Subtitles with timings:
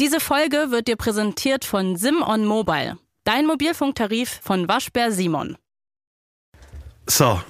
[0.00, 5.56] Diese Folge wird dir präsentiert von Sim on Mobile, dein Mobilfunktarif von Waschbär Simon.
[7.06, 7.40] So,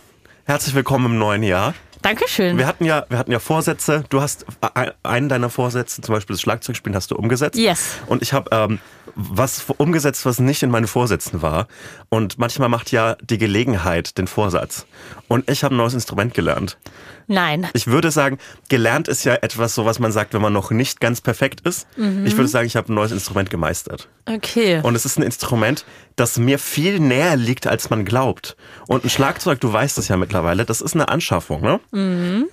[0.44, 1.72] herzlich willkommen im neuen Jahr.
[2.02, 2.58] Dankeschön.
[2.58, 4.04] Wir hatten ja, wir hatten ja Vorsätze.
[4.10, 4.44] Du hast
[4.74, 7.56] ein- einen deiner Vorsätze, zum Beispiel das Schlagzeugspielen, hast du umgesetzt.
[7.58, 7.94] Yes.
[8.08, 8.78] Und ich habe ähm,
[9.16, 11.68] was umgesetzt, was nicht in meinen Vorsätzen war.
[12.08, 14.86] Und manchmal macht ja die Gelegenheit den Vorsatz.
[15.28, 16.78] Und ich habe ein neues Instrument gelernt.
[17.26, 17.68] Nein.
[17.72, 18.38] Ich würde sagen,
[18.68, 21.86] gelernt ist ja etwas, so was man sagt, wenn man noch nicht ganz perfekt ist.
[22.24, 24.08] Ich würde sagen, ich habe ein neues Instrument gemeistert.
[24.26, 24.80] Okay.
[24.82, 25.84] Und es ist ein Instrument,
[26.16, 28.56] das mir viel näher liegt, als man glaubt.
[28.88, 32.46] Und ein Schlagzeug, du weißt es ja mittlerweile, das ist eine Anschaffung, ne?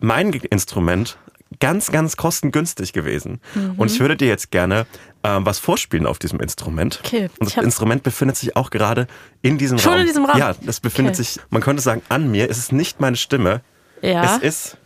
[0.00, 1.18] Mein Instrument,
[1.60, 3.40] ganz, ganz kostengünstig gewesen.
[3.76, 4.86] Und ich würde dir jetzt gerne
[5.24, 7.00] ähm, was vorspielen auf diesem Instrument.
[7.04, 9.06] Okay, Und das Instrument befindet sich auch gerade
[9.42, 10.00] in diesem Schon Raum.
[10.00, 10.38] in diesem Raum?
[10.38, 11.24] Ja, das befindet Okay.
[11.24, 12.48] sich, man könnte sagen, an mir.
[12.50, 13.62] Es ist nicht meine Stimme.
[14.02, 14.36] ja.
[14.36, 14.76] Es ist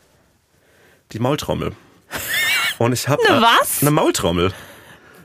[1.12, 1.72] die Maultrommel.
[2.78, 3.82] Und ich habe Eine was?
[3.82, 4.52] Eine Maultrommel.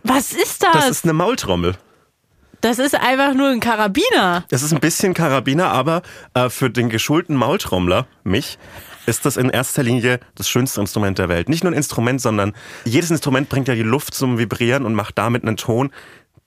[0.03, 0.71] Was ist das?
[0.73, 1.75] Das ist eine Maultrommel.
[2.61, 4.43] Das ist einfach nur ein Karabiner.
[4.49, 6.01] Es ist ein bisschen Karabiner, aber
[6.33, 8.57] äh, für den geschulten Maultrommler, mich,
[9.07, 11.49] ist das in erster Linie das schönste Instrument der Welt.
[11.49, 12.53] Nicht nur ein Instrument, sondern
[12.85, 15.91] jedes Instrument bringt ja die Luft zum Vibrieren und macht damit einen Ton.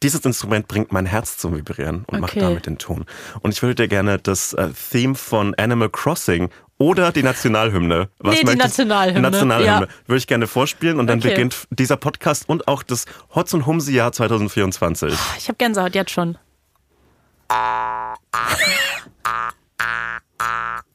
[0.02, 2.40] Dieses Instrument bringt mein Herz zum Vibrieren und macht Okay.
[2.40, 3.04] damit den Ton.
[3.40, 8.08] Und ich würde dir gerne das äh, Theme von Animal Crossing oder die Nationalhymne.
[8.18, 9.66] Was Nee, die möchtest- Nationalhymne, Nationalhymne.
[9.66, 9.86] ja.
[10.06, 11.30] Würde ich gerne vorspielen und dann Okay.
[11.30, 15.12] beginnt dieser Podcast und auch das Hotz und Humsi Jahr 2024.
[15.36, 16.38] Ich habe Gänsehaut jetzt schon.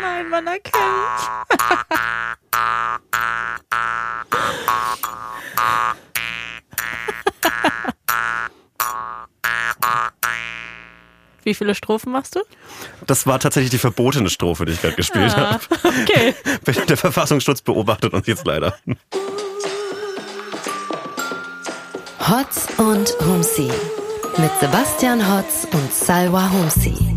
[0.00, 0.76] Nein, man erkennt.
[11.44, 12.40] Wie viele Strophen machst du?
[13.06, 15.64] Das war tatsächlich die verbotene Strophe, die ich gerade gespielt Ah, habe.
[15.84, 16.34] okay.
[16.88, 18.76] Der Verfassungsschutz beobachtet uns jetzt leider.
[22.28, 23.70] Hotz und Humsi
[24.38, 27.16] mit Sebastian Hotz und Salwa Humsi.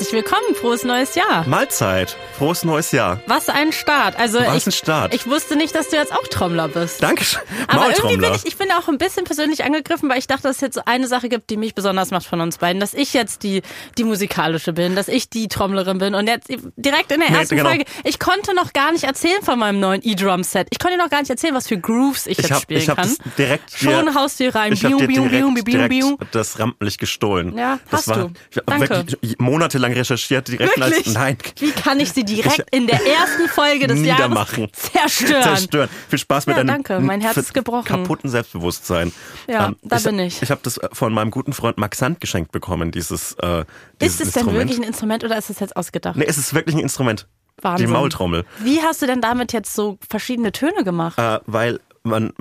[0.00, 1.46] Herzlich willkommen, frohes neues Jahr.
[1.46, 2.16] Mahlzeit.
[2.38, 3.20] Frohes neues Jahr.
[3.26, 4.18] Was ein Start.
[4.18, 5.12] Also Was ich, ein Start.
[5.14, 7.02] ich wusste nicht, dass du jetzt auch Trommler bist.
[7.02, 7.42] Dankeschön.
[7.68, 10.56] Aber irgendwie bin ich, ich bin auch ein bisschen persönlich angegriffen, weil ich dachte, dass
[10.56, 12.80] es jetzt so eine Sache gibt, die mich besonders macht von uns beiden.
[12.80, 13.60] Dass ich jetzt die,
[13.98, 16.14] die musikalische bin, dass ich die Trommlerin bin.
[16.14, 17.68] Und jetzt direkt in der Nee, ersten genau.
[17.68, 20.68] Folge, ich konnte noch gar nicht erzählen von meinem neuen E-Drum-Set.
[20.70, 22.88] Ich konnte noch gar nicht erzählen, was für Grooves ich, ich jetzt habe spielen ich
[22.88, 23.06] hab kann.
[23.18, 24.72] das direkt Schon dir, haust du hier rein.
[24.72, 26.18] ich hab Bium, bium, direkt, bium, bium, bium.
[26.32, 27.54] das Rampenlicht gestohlen.
[27.54, 28.32] Ja, das hast war, du.
[28.50, 28.88] Ich Danke.
[28.88, 31.06] wirklich monatelang recherchiert, direkt Wirklich?
[31.06, 31.36] als nein.
[31.58, 34.04] Wie kann ich sie direkt in der ersten Folge des.
[34.04, 35.42] Jahres zerstören?
[35.42, 35.88] Zerstören.
[36.08, 37.00] Viel Spaß mit Ja, deinem danke.
[37.00, 37.84] Mein Herz ist gebrochen.
[37.86, 39.12] kaputten Selbstbewusstsein.
[39.48, 40.42] Ähm, Ja, da ich, bin ich.
[40.42, 43.64] Ich habe das von meinem guten Freund Max Sand geschenkt bekommen, dieses, äh,
[44.00, 44.54] dieses Ist es denn Instrument.
[44.58, 46.16] wirklich ein Instrument oder ist es jetzt ausgedacht?
[46.16, 47.26] Nee, es ist wirklich ein Instrument.
[47.62, 47.86] Wahnsinn.
[47.88, 48.44] Die Maultrommel.
[48.60, 51.18] Wie hast du denn damit jetzt so verschiedene Töne gemacht?
[51.18, 52.32] Äh, weil man,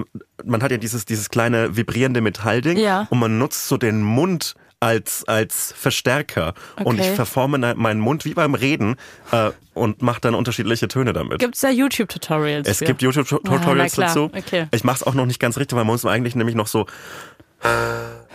[0.46, 3.08] man hat ja dieses, dieses kleine vibrierende Metallding Ja.
[3.10, 6.54] und man nutzt so den Mund als, als Verstärker.
[6.84, 7.16] Und ich Okay.
[7.16, 8.96] verforme ne- meinen Mund wie beim Reden
[9.32, 11.40] äh, und mache dann unterschiedliche Töne damit.
[11.40, 12.68] Gibt es da YouTube-Tutorials?
[12.68, 12.86] es für?
[12.86, 14.08] gibt YouTube-Tutorials klar.
[14.08, 14.32] dazu.
[14.36, 14.68] Okay.
[14.72, 16.86] Ich mache es auch noch nicht ganz richtig, weil man muss eigentlich nämlich noch so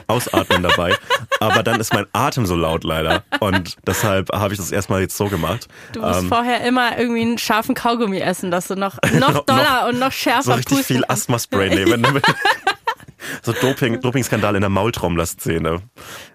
[0.07, 0.95] ausatmen dabei.
[1.41, 3.23] Aber dann ist mein Atem so laut leider.
[3.41, 5.67] Und deshalb habe ich das erstmal jetzt so gemacht.
[5.93, 9.47] Du musst Ähm, vorher immer irgendwie einen scharfen Kaugummi essen, dass du noch, noch Noch-
[9.47, 11.05] doller und noch schärfer so richtig pusten viel.
[11.09, 12.07] Asthma-Spray nehmen.
[13.43, 15.81] so Doping, Dopingskandal in der Maultrommler-Szene.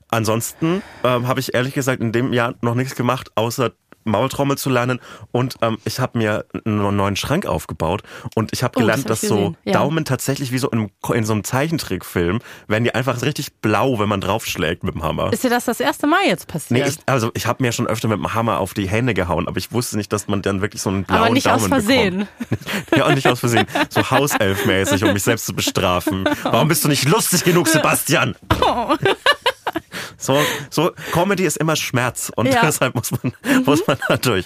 [0.10, 3.72] Ansonsten ähm, habe ich ehrlich gesagt in dem Jahr noch nichts gemacht, außer
[4.06, 5.00] Maultrommel zu lernen
[5.34, 8.02] und ähm, ich habe mir einen neuen Schrank aufgebaut
[8.34, 9.74] und ich habe Oh, gelernt, das hab dass ich so gesehen, ja.
[9.74, 14.08] Daumen tatsächlich wie so in, in so einem Zeichentrickfilm werden die einfach richtig blau, wenn
[14.10, 15.32] man draufschlägt mit dem Hammer.
[15.34, 16.80] Ist dir das das erste Mal jetzt passiert?
[16.82, 19.48] Nee, ich, also ich habe mir schon öfter mit dem Hammer auf die Hände gehauen,
[19.48, 21.68] aber ich wusste nicht, dass man dann wirklich so einen blauen Aber nicht Daumen aus
[21.68, 22.28] Versehen.
[22.50, 22.60] bekommt.
[22.96, 23.68] Ja, und nicht aus Versehen.
[23.90, 26.28] So hauselfmäßig, um mich selbst zu bestrafen.
[26.44, 28.36] Warum bist du nicht lustig genug, Sebastian?
[30.20, 30.38] So,
[30.70, 32.62] so Comedy ist immer Schmerz und Ja.
[32.66, 33.34] deshalb muss man,
[33.66, 34.46] muss man da durch.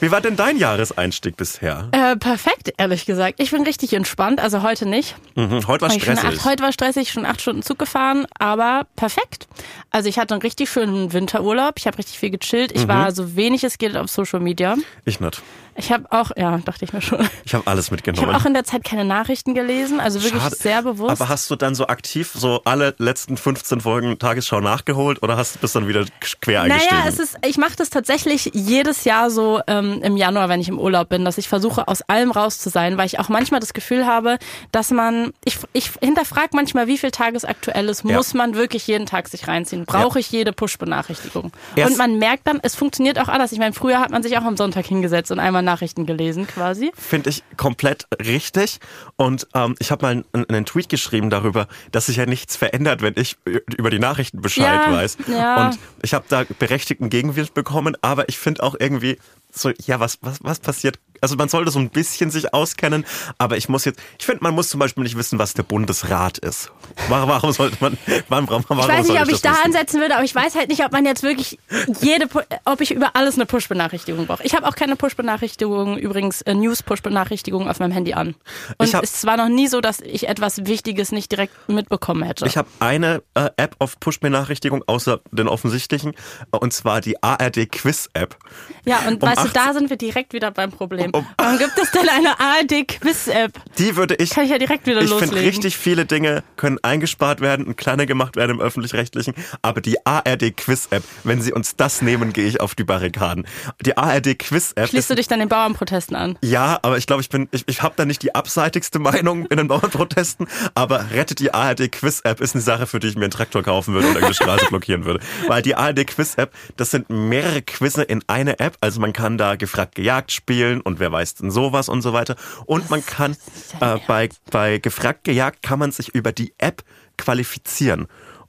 [0.00, 1.88] Wie war denn dein Jahreseinstieg bisher?
[1.92, 3.40] Äh, perfekt, ehrlich gesagt.
[3.40, 5.16] Ich bin richtig entspannt, also heute nicht.
[5.34, 6.24] Mhm, heute war stressig.
[6.24, 9.46] acht, heute war stressig, schon acht Stunden Zug gefahren, aber perfekt.
[9.90, 12.72] Also ich hatte einen richtig schönen Winterurlaub, ich habe richtig viel gechillt.
[12.72, 14.76] Ich war so wenig es geht auf Social Media.
[15.04, 15.42] ich nicht.
[15.76, 17.28] Ich habe auch, ja, dachte ich mir schon.
[17.44, 18.34] Ich habe alles Ich habe mitgenommen.
[18.36, 20.54] auch in der Zeit keine Nachrichten gelesen, also wirklich Schade.
[20.54, 21.10] sehr bewusst.
[21.20, 25.56] Aber hast du dann so aktiv so alle letzten 15 Folgen Tagesschau nachgeholt oder hast
[25.56, 26.04] du bist dann wieder
[26.40, 26.96] quer eingestiegen?
[26.96, 30.68] Naja, es ist, ich mache das tatsächlich jedes Jahr so ähm, im Januar, wenn ich
[30.68, 33.60] im Urlaub bin, dass ich versuche, aus allem raus zu sein, weil ich auch manchmal
[33.60, 34.38] das Gefühl habe,
[34.72, 38.16] dass man, ich, ich hinterfrage manchmal, wie viel tagesaktuell ist, Ja.
[38.16, 39.84] muss man wirklich jeden Tag sich reinziehen?
[39.84, 41.52] Brauche ich jede Push-Benachrichtigung?
[41.76, 43.52] Erst- Und man merkt dann, es funktioniert auch anders.
[43.52, 46.92] Ich meine, früher hat man sich auch am Sonntag hingesetzt und einmal Nachrichten gelesen quasi.
[46.96, 48.78] Finde ich komplett richtig.
[49.16, 53.02] Und ähm, ich habe mal einen, einen Tweet geschrieben darüber, dass sich ja nichts verändert,
[53.02, 53.36] wenn ich
[53.76, 55.16] über die Nachrichten Bescheid Ja, weiß.
[55.28, 55.66] ja.
[55.68, 59.18] Und ich habe da berechtigten Gegenwind bekommen, aber ich finde auch irgendwie
[59.54, 60.98] so, ja, was, was, was passiert?
[61.20, 63.06] Also man sollte so ein bisschen sich auskennen,
[63.38, 66.38] aber ich muss jetzt, ich finde, man muss zum Beispiel nicht wissen, was der Bundesrat
[66.38, 66.70] ist.
[67.08, 67.98] Warum, sollte man,
[68.28, 69.64] warum, warum, warum Ich weiß nicht, ob ich das da wissen?
[69.66, 71.58] ansetzen würde, aber ich weiß halt nicht, ob man jetzt wirklich
[72.00, 72.26] jede,
[72.64, 74.42] ob ich über alles eine Push-Benachrichtigung brauche.
[74.44, 78.34] Ich habe auch keine Push-Benachrichtigung, übrigens äh, News-Push-Benachrichtigung auf meinem Handy an.
[78.78, 82.22] Und Ich hab- es war noch nie so, dass ich etwas Wichtiges nicht direkt mitbekommen
[82.22, 82.46] hätte.
[82.46, 86.14] Ich habe eine äh, App auf Push-Benachrichtigung, außer den offensichtlichen,
[86.50, 88.36] und zwar die ARD Quiz-App.
[88.84, 91.10] ja, und um weißt du, 18 da sind wir direkt wieder beim Problem.
[91.12, 93.52] Um- Warum gibt es denn eine ARD-Quiz-App?
[93.78, 94.30] Die würde ich.
[94.30, 95.34] Kann ich ja direkt wieder ich loslegen.
[95.34, 99.34] finde, richtig viele Dinge können eingespart werden und kleiner gemacht werden im Öffentlich-Rechtlichen.
[99.62, 103.46] Aber die ARD-Quiz-App, wenn sie uns das nehmen, gehe ich auf die Barrikaden.
[103.84, 106.38] Die ARD-Quiz-App Schließt du dich dann den Bauernprotesten an?
[106.42, 109.56] ja, aber ich glaube, ich bin, ich, ich habe da nicht die abseitigste Meinung in
[109.56, 113.24] den Bauernprotesten, aber rettet die ARD Quiz App ist eine Sache, für die ich mir
[113.24, 115.20] einen Traktor kaufen würde und irgendeine Straße blockieren würde.
[115.48, 119.38] Weil die ARD Quiz App, das sind mehrere Quizze in eine App, also man kann
[119.38, 122.36] da gefragt gejagt spielen und wer weiß denn sowas und so weiter.
[122.66, 123.36] Und man kann
[123.80, 126.82] äh, bei, bei gefragt gejagt kann man sich über die App
[127.18, 128.06] qualifizieren.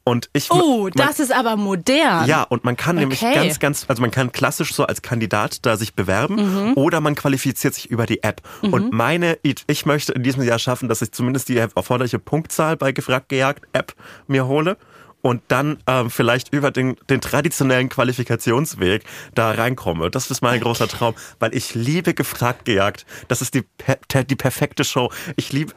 [0.07, 2.27] Und ich Oh, man- das ist aber modern.
[2.27, 3.33] ja, und man kann nämlich Okay.
[3.33, 6.35] ganz, ganz, also man kann klassisch so als Kandidat da sich bewerben
[6.67, 6.73] Mhm.
[6.75, 8.41] oder man qualifiziert sich über die App.
[8.61, 12.91] Und meine, ich möchte in diesem Jahr schaffen, dass ich zumindest die erforderliche Punktzahl bei
[12.91, 13.95] Gefragt gejagt App
[14.27, 14.77] mir hole
[15.25, 20.11] und dann ähm, vielleicht über den, den traditionellen Qualifikationsweg da reinkomme.
[20.11, 23.07] Das ist mein großer Traum, weil ich liebe Gefragt gejagt.
[23.27, 25.11] Das ist die, per- die perfekte Show.
[25.35, 25.73] Ich liebe,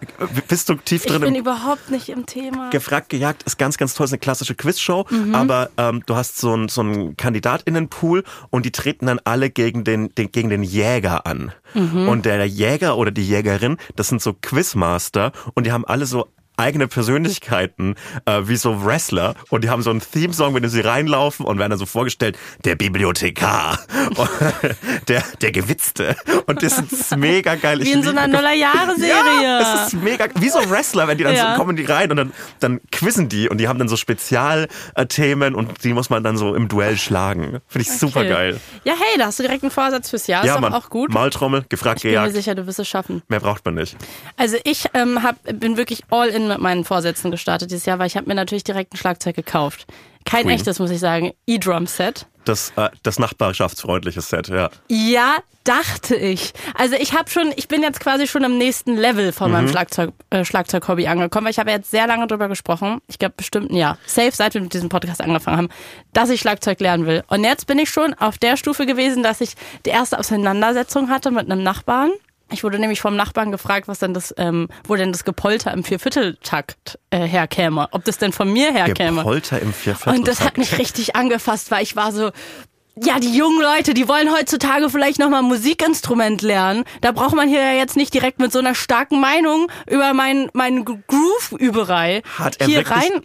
[0.49, 2.69] bist du tief ich drin bin im überhaupt nicht im Thema.
[2.69, 6.53] Gefragt, gejagt ist ganz, ganz toll, ist eine klassische Quizshow, aber ähm, du hast so
[6.53, 11.25] einen so einen KandidatInnenpool und die treten dann alle gegen den, den, gegen den Jäger
[11.27, 11.53] an.
[11.75, 16.27] Und der Jäger oder die Jägerin, das sind so Quizmaster und die haben alle so
[16.59, 17.95] eigene Persönlichkeiten,
[18.27, 21.71] äh, wie so Wrestler und die haben so einen Theme-Song, wenn sie reinlaufen und werden
[21.71, 23.79] dann so vorgestellt, der Bibliothekar,
[25.09, 26.17] der, der Gewitzte
[26.47, 27.81] und das ist mega geil.
[27.81, 29.43] Wie in so einer Nullerjahre-Serie.
[29.43, 31.53] ja, es ist mega, wie so Wrestler, wenn die dann Ja.
[31.53, 35.55] so kommen die rein und dann, dann quizzen die und die haben dann so Spezialthemen
[35.55, 37.61] und die muss man dann so im Duell schlagen.
[37.69, 38.61] Finde ich super geil.
[38.85, 40.45] Ja, hey, da hast du direkt einen Vorsatz fürs Jahr.
[40.45, 40.73] Ja, ist Mann.
[40.75, 41.13] auch gut.
[41.13, 42.35] Maultrommel, gefragt, ich bin mir gejagt.
[42.35, 43.23] sicher, du wirst es schaffen.
[43.29, 43.97] Mehr braucht man nicht.
[44.37, 48.07] Also ich ähm, hab, bin wirklich all in mit meinen Vorsätzen gestartet dieses Jahr, weil
[48.07, 49.87] ich habe mir natürlich direkt ein Schlagzeug gekauft.
[50.25, 50.57] Kein Queen.
[50.57, 51.33] echtes, muss ich sagen.
[51.47, 52.27] E-Drum-Set.
[52.45, 54.71] Das, äh, das nachbarschaftsfreundliche Set, ja.
[54.89, 56.53] Ja, dachte ich.
[56.75, 59.53] Also ich habe schon, ich bin jetzt quasi schon im nächsten Level von Mhm.
[59.53, 63.01] meinem Schlagzeug, äh, Schlagzeug-Hobby angekommen, weil ich habe jetzt sehr lange drüber gesprochen.
[63.07, 63.99] Ich glaube bestimmt ein Jahr.
[64.07, 65.69] Safe, seit wir mit diesem Podcast angefangen haben,
[66.15, 67.23] dass ich Schlagzeug lernen will.
[67.29, 69.53] Und jetzt bin ich schon auf der Stufe gewesen, dass ich
[69.85, 72.11] die erste Auseinandersetzung hatte mit einem Nachbarn.
[72.51, 75.85] Ich wurde nämlich vom Nachbarn gefragt, was denn das, ähm, wo denn das Gepolter im
[75.85, 79.19] Viervierteltakt äh, herkäme, ob das denn von mir herkäme.
[79.19, 80.19] Gepolter im Vierviertel.
[80.19, 82.31] Und das hat mich richtig angefasst, weil ich war so,
[83.05, 86.85] ja, die jungen Leute, die wollen heutzutage vielleicht nochmal Musikinstrument lernen.
[87.01, 90.51] Da braucht man hier ja jetzt nicht direkt mit so einer starken Meinung über meinen
[90.53, 93.23] mein Groove-Überei Hat er hier rein.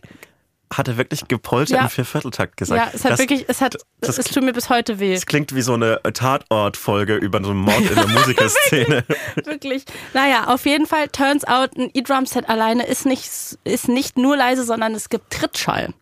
[0.78, 1.82] Hat er wirklich Gepolter Ja.
[1.84, 2.82] im Viervierteltakt gesagt?
[2.82, 5.14] Ja, es hat das, wirklich, es hat, das- es tut mir bis heute weh.
[5.14, 9.04] das klingt wie so eine Tatort-Folge über so einen Mord in der Musikerszene.
[9.44, 9.86] Wirklich.
[10.14, 13.30] Naja, auf jeden Fall, turns out, ein E-Drum-Set alleine ist nicht,
[13.64, 15.94] ist nicht nur leise, sondern es gibt Trittschall.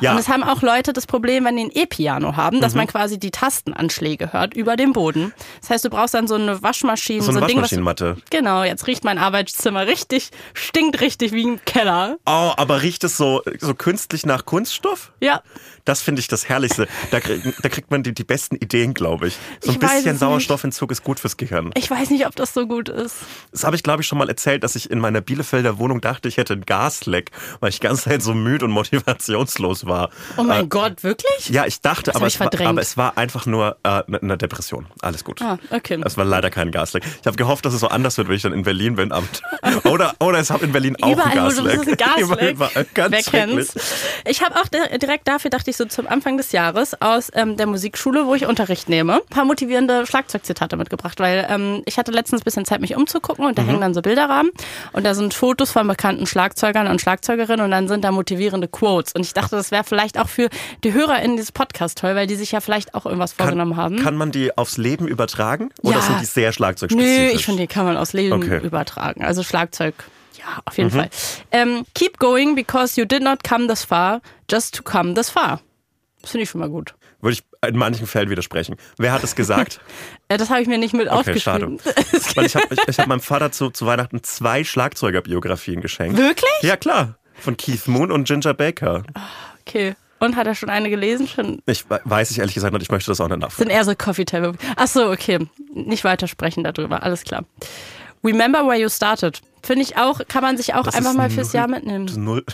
[0.00, 0.12] Ja.
[0.12, 2.60] Und es haben auch Leute das Problem, wenn die ein E-Piano haben, Mhm.
[2.60, 5.32] dass man quasi die Tastenanschläge hört über dem Boden.
[5.60, 8.16] Das heißt, du brauchst dann so eine Waschmaschine, So eine ein Ding, was Waschmaschinenmatte.
[8.30, 12.16] Genau, jetzt riecht mein Arbeitszimmer richtig, stinkt richtig wie ein Keller.
[12.26, 15.12] Oh, aber riecht es so, so künstlich nach Kunststoff?
[15.20, 15.42] Ja.
[15.84, 16.88] Das finde ich das Herrlichste.
[17.10, 19.36] Da, krieg, da kriegt man die, die besten Ideen, glaube ich.
[19.60, 21.70] So ein Ich bisschen Sauerstoffentzug ist gut fürs Gehirn.
[21.76, 23.16] Ich weiß nicht, ob das so gut ist.
[23.52, 26.28] Das habe ich, glaube ich, schon mal erzählt, dass ich in meiner Bielefelder Wohnung dachte,
[26.28, 30.10] ich hätte ein Gasleck, weil ich die ganze Zeit so müde und motivationslos los war.
[30.36, 31.48] Oh mein Äh, Gott, wirklich?
[31.48, 34.86] Ja, ich dachte, aber es, war, aber es war einfach nur äh, eine Depression.
[35.02, 35.40] Alles gut.
[35.42, 36.00] Ah, okay.
[36.04, 37.04] Es war leider kein Gasleck.
[37.20, 39.12] Ich habe gehofft, dass es so anders wird, wenn ich dann in Berlin bin.
[39.84, 41.78] Oder, oder es hat in Berlin auch Überall, ein wo du Gasleck.
[41.78, 41.96] bist, ist ein
[42.28, 42.50] Gasleck.
[42.54, 43.74] Überall, ganz Wer kennt's?
[44.26, 47.56] Ich habe auch di- direkt dafür, dachte ich so zum Anfang des Jahres aus ähm,
[47.56, 52.12] der Musikschule, wo ich Unterricht nehme, ein paar motivierende Schlagzeugzitate mitgebracht, weil ähm, ich hatte
[52.12, 54.50] letztens ein bisschen Zeit, mich umzugucken und da hängen dann so Bilderrahmen
[54.92, 59.12] und da sind Fotos von bekannten Schlagzeugern und Schlagzeugerinnen und dann sind da motivierende Quotes
[59.14, 60.48] und ich dachte, das wäre vielleicht auch für
[60.84, 63.96] die HörerInnen dieses Podcasts toll, weil die sich ja vielleicht auch irgendwas vorgenommen haben.
[63.96, 65.70] Kann man die aufs Leben übertragen?
[65.82, 66.02] Oder Ja.
[66.02, 67.18] sind die sehr schlagzeugspezifisch?
[67.18, 68.58] Nö, ich finde, die kann man aus Leben Okay.
[68.60, 68.64] Mhm.
[68.66, 69.24] übertragen.
[69.24, 69.94] Also Schlagzeug,
[70.40, 71.08] ja, auf jeden Fall.
[71.52, 74.20] Ähm, keep going because you did not come this far,
[74.50, 75.60] just to come this far.
[76.22, 76.94] Das finde ich schon mal gut.
[77.22, 78.76] Würde ich in manchen Fällen widersprechen.
[78.96, 79.80] Wer hat es gesagt?
[80.28, 81.66] Äh, das habe ich mir nicht mit Okay, schade.
[81.84, 82.36] aufgeschrieben.
[82.36, 86.16] Weil ich habe ich, ich hab meinem Vater zu, zu Weihnachten zwei Schlagzeugerbiografien geschenkt.
[86.18, 86.48] Wirklich?
[86.62, 87.18] Ja, klar.
[87.34, 89.02] Von Keith Moon und Ginger Baker.
[89.66, 89.96] Okay.
[90.20, 91.26] Und hat er schon eine gelesen?
[91.26, 93.56] Schon Ich we- weiß ich ehrlich gesagt nicht, ich möchte das auch nicht nachfragen.
[93.68, 94.52] sind eher so Coffee Table.
[94.76, 95.40] Ach so, okay.
[95.74, 97.02] Nicht weitersprechen darüber.
[97.02, 97.44] Alles klar.
[98.24, 99.40] Remember where you started.
[99.62, 102.10] Finde ich auch, kann man sich auch Das einfach mal fürs Jahr mitnehmen.
[102.16, 102.44] Null.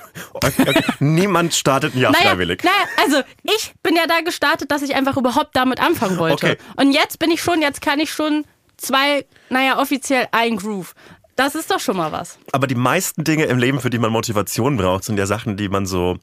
[0.99, 2.63] Niemand startet ein Jahr Naja, freiwillig.
[2.65, 6.35] naja, also ich bin ja da gestartet, dass ich einfach überhaupt damit anfangen wollte.
[6.35, 6.57] Okay.
[6.77, 8.45] Und jetzt bin ich schon, jetzt kann ich schon
[8.77, 10.95] zwei, naja, offiziell ein Groove.
[11.37, 12.39] Das ist doch schon mal was.
[12.53, 15.69] Aber die meisten Dinge im Leben, für die man Motivation braucht, sind ja Sachen, die
[15.69, 16.17] man so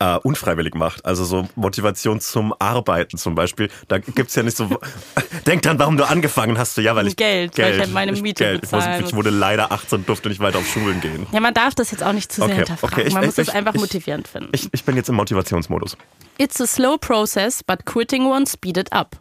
[0.00, 1.04] äh, unfreiwillig macht.
[1.06, 3.68] Also so Motivation zum Arbeiten zum Beispiel.
[3.88, 4.68] Da gibt's ja nicht so.
[5.46, 6.76] Denk dran, warum du angefangen hast.
[6.76, 8.64] Du, ja, weil ich Geld, weil ich halt meine ich- Miete Geld.
[8.64, 11.26] Ich, muss, ich wurde leider 18 und durfte nicht weiter auf Schulen gehen.
[11.32, 12.94] Ja, man darf das jetzt auch nicht zu sehr Okay, hinterfragen.
[12.98, 14.48] okay, ich- man muss ich- es einfach ich- motivierend finden.
[14.52, 15.96] Ich, ich bin jetzt im Motivationsmodus.
[16.38, 19.16] It's a slow process, but quitting won't speed it up.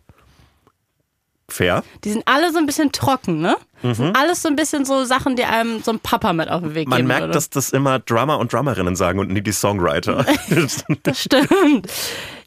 [1.49, 1.83] Fair.
[2.03, 3.57] Die sind alle so ein bisschen trocken, ne?
[3.81, 6.61] Das sind alles so ein bisschen so Sachen, die einem so ein Papa mit auf
[6.61, 6.89] den Weg Mhm.
[6.89, 7.33] Man geben merkt, würde.
[7.33, 10.25] dass das immer Drummer und Drummerinnen sagen und nie die Songwriter.
[11.03, 11.87] das stimmt.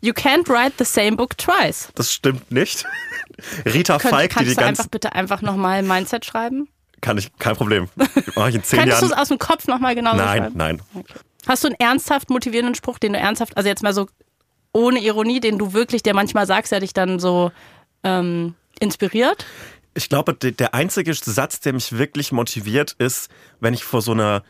[0.01, 1.89] You can't write the same book twice.
[1.95, 2.85] Das stimmt nicht.
[3.65, 4.81] Rita Könnt, Falk, die kannst die du ganze.
[4.83, 6.69] einfach bitte einfach nochmal Mindset schreiben?
[7.01, 7.89] Kann ich, kein Problem.
[8.37, 10.57] Mach ich in zehn Könntest du es aus dem Kopf nochmal genauso Nein, schreiben?
[10.57, 10.83] nein.
[11.49, 14.07] Hast du einen ernsthaft motivierenden Spruch, den du ernsthaft, also jetzt mal so
[14.73, 17.51] ohne Ironie, den du wirklich, der manchmal sagst, der dich dann so
[18.05, 19.45] ähm, inspiriert?
[19.95, 23.31] Ich glaube, de- der einzige Satz, der mich wirklich motiviert, ist,
[23.61, 24.43] wenn ich vor so einer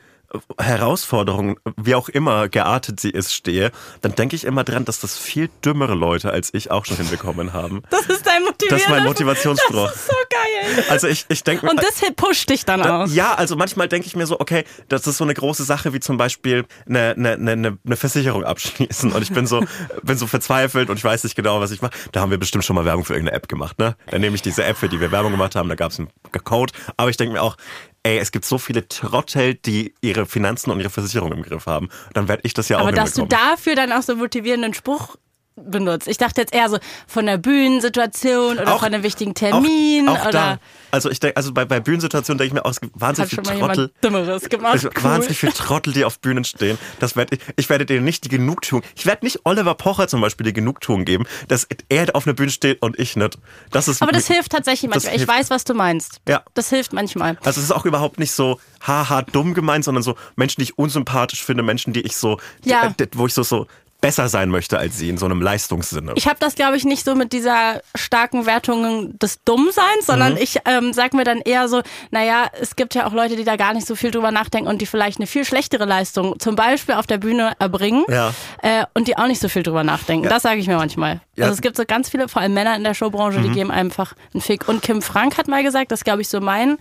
[0.59, 5.19] Herausforderung, wie auch immer geartet sie ist, stehe, dann denke ich immer dran, dass das
[5.19, 7.83] viel dümmere Leute als ich auch schon hinbekommen haben.
[7.93, 9.87] Das ist dein motivierender Das ist mein Motivationsspruch.
[9.87, 10.85] Das ist so geil.
[10.89, 13.15] Also ich, ich denke Und das pusht dich dann aus.
[13.15, 16.01] Ja, also manchmal denke ich mir so, okay, das ist so eine große Sache wie
[16.01, 19.13] zum Beispiel eine, eine, eine, eine Versicherung abschließen.
[19.13, 19.65] Und ich bin so,
[20.03, 21.93] bin so verzweifelt und ich weiß nicht genau, was ich mache.
[22.13, 23.97] Da haben wir bestimmt schon mal Werbung für irgendeine App gemacht, ne?
[24.11, 26.09] Dann nehme ich diese App, für die wir Werbung gemacht haben, da gab es einen
[26.45, 26.73] Code.
[26.97, 27.57] Aber ich denke mir auch,
[28.03, 31.89] ey, es gibt so viele Trottel, die ihre Finanzen und ihre Versicherung im Griff haben.
[32.15, 35.17] Dann werde ich das ja auch Aber dass du dafür dann auch so motivierenden Spruch
[35.57, 36.09] benutzt.
[36.09, 40.17] Ich dachte jetzt eher so von der Bühnensituation oder Auch- von einem wichtigen Termin auch,
[40.19, 40.59] auch oder da.
[40.91, 43.45] Also ich denke, also bei, bei Bühnensituationen denke ich mir auch, es gibt wahnsinnig schon
[43.45, 43.93] viel mal Trottel.
[44.05, 44.79] Dümmeres gemacht.
[44.85, 44.91] Cool.
[45.03, 46.79] wahnsinnig viele Trottel, die auf Bühnen stehen.
[47.01, 48.83] Das werd ich, ich werde denen nicht die Genugtuung.
[48.95, 52.51] Ich werde nicht Oliver Pocher zum Beispiel die Genugtuung geben, dass er auf einer Bühne
[52.51, 53.39] steht und ich nicht.
[53.71, 55.15] Das ist Aber das hilft tatsächlich manchmal.
[55.15, 55.33] Ich hilft.
[55.33, 56.21] weiß, was du meinst.
[56.29, 56.43] Ja.
[56.55, 57.39] Das hilft manchmal.
[57.45, 60.79] Also es ist auch überhaupt nicht so haha dumm gemeint, sondern so Menschen, die ich
[60.79, 62.89] unsympathisch finde, Menschen, die ich so, Ja.
[62.99, 63.67] die, äh, wo ich so so
[64.03, 66.13] besser sein möchte als sie in so einem Leistungssinne.
[66.17, 70.39] Ich habe das, glaube ich, nicht so mit dieser starken Wertung des Dummseins, sondern Mhm.
[70.43, 71.81] ich ähm, sag mir dann eher so,
[72.11, 74.83] naja, es gibt ja auch Leute, die da gar nicht so viel drüber nachdenken und
[74.83, 78.35] die vielleicht eine viel schlechtere Leistung zum Beispiel auf der Bühne erbringen Ja.
[78.61, 80.25] äh, und die auch nicht so viel drüber nachdenken.
[80.25, 80.31] Ja.
[80.31, 81.15] Das sage ich mir manchmal.
[81.15, 81.21] Ja.
[81.37, 81.43] Mhm.
[81.45, 84.15] Also es gibt so ganz viele, vor allem Männer in der Showbranche, die geben einfach
[84.35, 84.69] einen Fick.
[84.69, 86.77] Und Kim Frank hat mal gesagt, das glaube ich, so mein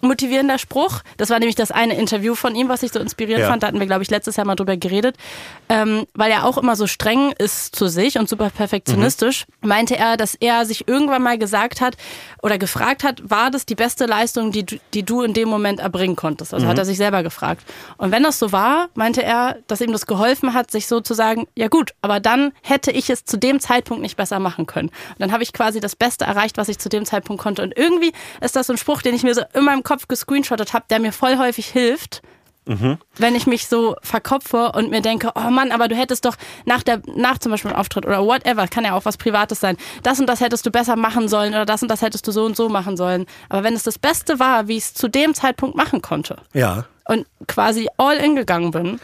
[0.00, 1.00] motivierender Spruch.
[1.16, 3.48] Das war nämlich das eine Interview von ihm, was ich so inspirierend Ja.
[3.50, 3.62] fand.
[3.62, 5.16] Da hatten wir, glaube ich, letztes Jahr mal drüber geredet.
[5.68, 10.16] Ähm, weil er auch immer so streng ist zu sich und super perfektionistisch, meinte er,
[10.16, 11.96] dass er sich irgendwann mal gesagt hat
[12.42, 15.80] oder gefragt hat, war das die beste Leistung, die, du- die du in dem Moment
[15.80, 16.54] erbringen konntest?
[16.54, 17.64] Also hat er sich selber gefragt.
[17.98, 21.14] Und wenn das so war, meinte er, dass ihm das geholfen hat, sich so zu
[21.14, 24.88] sagen, ja gut, aber dann hätte ich es zu dem Zeitpunkt nicht besser machen können.
[24.88, 27.62] Und dann habe ich quasi das Beste erreicht, was ich zu dem Zeitpunkt konnte.
[27.62, 30.74] Und irgendwie ist das so ein Spruch, den ich mir so in meinem Kopf gescreenshottet
[30.74, 32.22] habe, der mir voll häufig hilft,
[33.16, 36.82] wenn ich mich so verkopfe und mir denke, oh Mann, aber du hättest doch nach
[36.82, 40.20] der, nach zum Beispiel einem Auftritt oder whatever, kann ja auch was Privates sein, das
[40.20, 42.56] und das hättest du besser machen sollen oder das und das hättest du so und
[42.56, 43.24] so machen sollen.
[43.48, 46.84] Aber wenn es das Beste war, wie ich es zu dem Zeitpunkt machen konnte ja,
[47.06, 49.00] und quasi all in gegangen bin,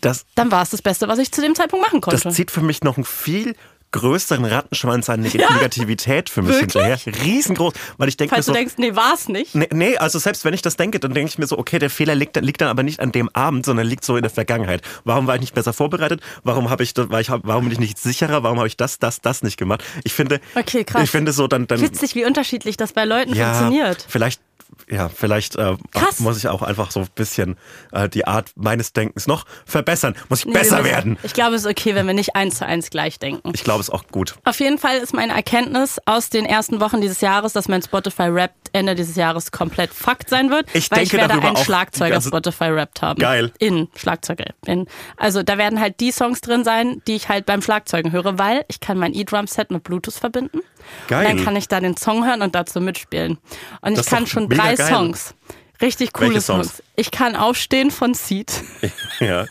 [0.00, 2.34] das, dann war es das Beste, was ich zu dem Zeitpunkt machen das konnte.
[2.34, 3.56] zieht für mich noch ein viel
[3.92, 6.72] größeren Rattenschwanz an Neg Negativität für mich Wirklich?
[6.74, 7.24] hinterher.
[7.24, 9.54] Riesengroß, weil ich denke Falls so, du denkst, nee, war's nicht.
[9.54, 11.90] Nee, nee, also selbst wenn ich das denke, dann denke ich mir so, okay, der
[11.90, 14.82] Fehler liegt, liegt dann aber nicht an dem Abend, sondern liegt so in der Vergangenheit.
[15.04, 16.20] Warum war ich nicht besser vorbereitet?
[16.44, 18.42] Warum habe ich, war ich, warum bin ich nicht sicherer?
[18.42, 19.84] Warum habe ich das, das, das nicht gemacht?
[20.04, 21.04] Ich finde, Okay, krass.
[21.04, 24.04] ich finde so dann, dann Witzig, wie unterschiedlich das bei Leuten ja, funktioniert.
[24.08, 24.40] vielleicht,
[24.88, 25.76] ja, vielleicht äh,
[26.18, 27.56] muss ich auch einfach so ein bisschen
[27.92, 30.14] äh, die Art meines Denkens noch verbessern.
[30.28, 31.18] Muss ich Nee, besser müssen- werden?
[31.22, 33.52] Ich glaube, es ist okay, wenn wir nicht eins zu eins gleich denken.
[33.54, 34.34] Ich glaube, es ist auch gut.
[34.44, 38.24] Auf jeden Fall ist meine Erkenntnis aus den ersten Wochen dieses Jahres, dass mein Spotify
[38.24, 40.66] Rap Ende dieses Jahres komplett fucked sein wird.
[40.74, 43.18] Ich weil denke ich werde einen auch Schlagzeuger Spotify rappt haben.
[43.20, 43.52] Geil.
[43.58, 44.44] In Schlagzeuger.
[44.64, 44.86] In,
[45.16, 48.64] also da werden halt die Songs drin sein, die ich halt beim Schlagzeugen höre, weil
[48.68, 50.60] ich kann mein E-Drum-Set mit Bluetooth verbinden.
[51.08, 51.26] Geil.
[51.26, 53.38] Und dann kann ich da den Song hören und dazu mitspielen.
[53.80, 54.88] Und Das ich kann schon drei geil.
[54.88, 55.34] Songs.
[55.80, 56.66] Richtig coole Songs?
[56.68, 56.82] Songs.
[56.96, 58.52] Ich kann Aufstehen von Seed.
[59.20, 59.46] ja.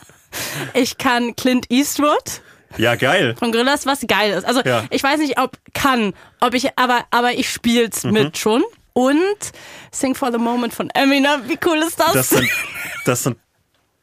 [0.74, 2.40] Ich kann Clint Eastwood
[2.78, 3.34] ja, geil.
[3.36, 4.44] von Gorillas, was geil ist.
[4.44, 4.84] Also Ja.
[4.90, 8.12] ich weiß nicht, ob kann, ob ich, aber, aber ich spiel's Mhm.
[8.12, 8.62] mit schon.
[8.92, 9.18] Und
[9.92, 12.12] Sing for the Moment von Eminem, wie cool ist das?
[12.12, 12.48] Das sind,
[13.04, 13.38] das sind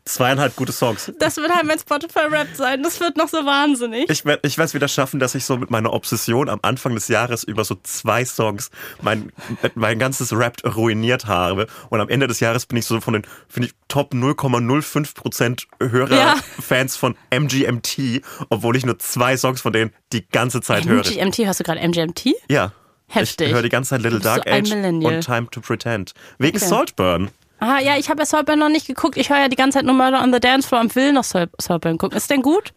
[0.07, 1.11] zweieinhalb gute Songs.
[1.19, 2.81] Das wird halt mein Spotify-Rap sein.
[2.83, 4.09] Das wird noch so wahnsinnig.
[4.09, 6.93] Ich werde ich werde es wieder schaffen, dass ich so mit meiner Obsession am Anfang
[6.95, 8.69] des Jahres über so zwei Songs
[9.01, 9.31] mein,
[9.75, 11.67] mein ganzes Rap ruiniert habe.
[11.89, 15.67] Und am Ende des Jahres bin ich so von den, finde ich, Top 0,05 Prozent
[15.81, 16.35] Hörer, Ja.
[16.61, 21.05] Fans von MGMT, obwohl ich nur zwei Songs von denen die ganze Zeit höre.
[21.05, 22.33] MGMT, hörst du gerade MGMT?
[22.49, 22.71] Ja.
[23.09, 23.47] Heftig.
[23.47, 26.13] Ich höre die ganze Zeit Little Dark Age und Time to Pretend.
[26.39, 26.65] Wegen Okay.
[26.67, 27.29] Saltburn.
[27.59, 29.17] Ah, ja, ich habe ja Saltburn noch nicht geguckt.
[29.17, 31.23] Ich höre ja die ganze Zeit nur Murder on the Dance Floor und will noch
[31.23, 32.17] Sal- Saltburn gucken.
[32.17, 32.73] Ist denn gut?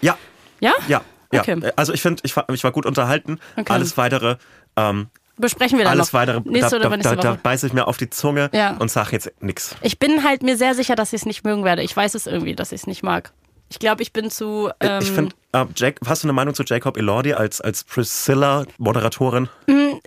[0.00, 0.16] Ja,
[0.60, 0.72] Ja?
[0.88, 1.00] ja,
[1.32, 1.40] ja.
[1.40, 1.72] Okay.
[1.76, 3.38] Also ich finde, ich war, ich war gut unterhalten.
[3.56, 3.72] Okay.
[3.72, 4.36] Alles weitere
[4.76, 5.08] ähm,
[5.38, 6.20] Besprechen wir dann Alles noch.
[6.20, 7.40] weitere, da, Nächste oder da, übernächste da, da Woche.
[7.42, 8.76] beiße ich mir auf die Zunge Ja.
[8.78, 9.74] und sage jetzt nichts.
[9.80, 11.82] Ich bin halt mir sehr sicher, dass ich es nicht mögen werde.
[11.82, 13.32] Ich weiß es irgendwie, dass ich es nicht mag.
[13.70, 14.70] Ich glaube, ich bin zu.
[14.80, 19.48] Ähm, ich finde, äh, Jack, hast du eine Meinung zu Jacob Elordi als, als Priscilla-Moderatorin?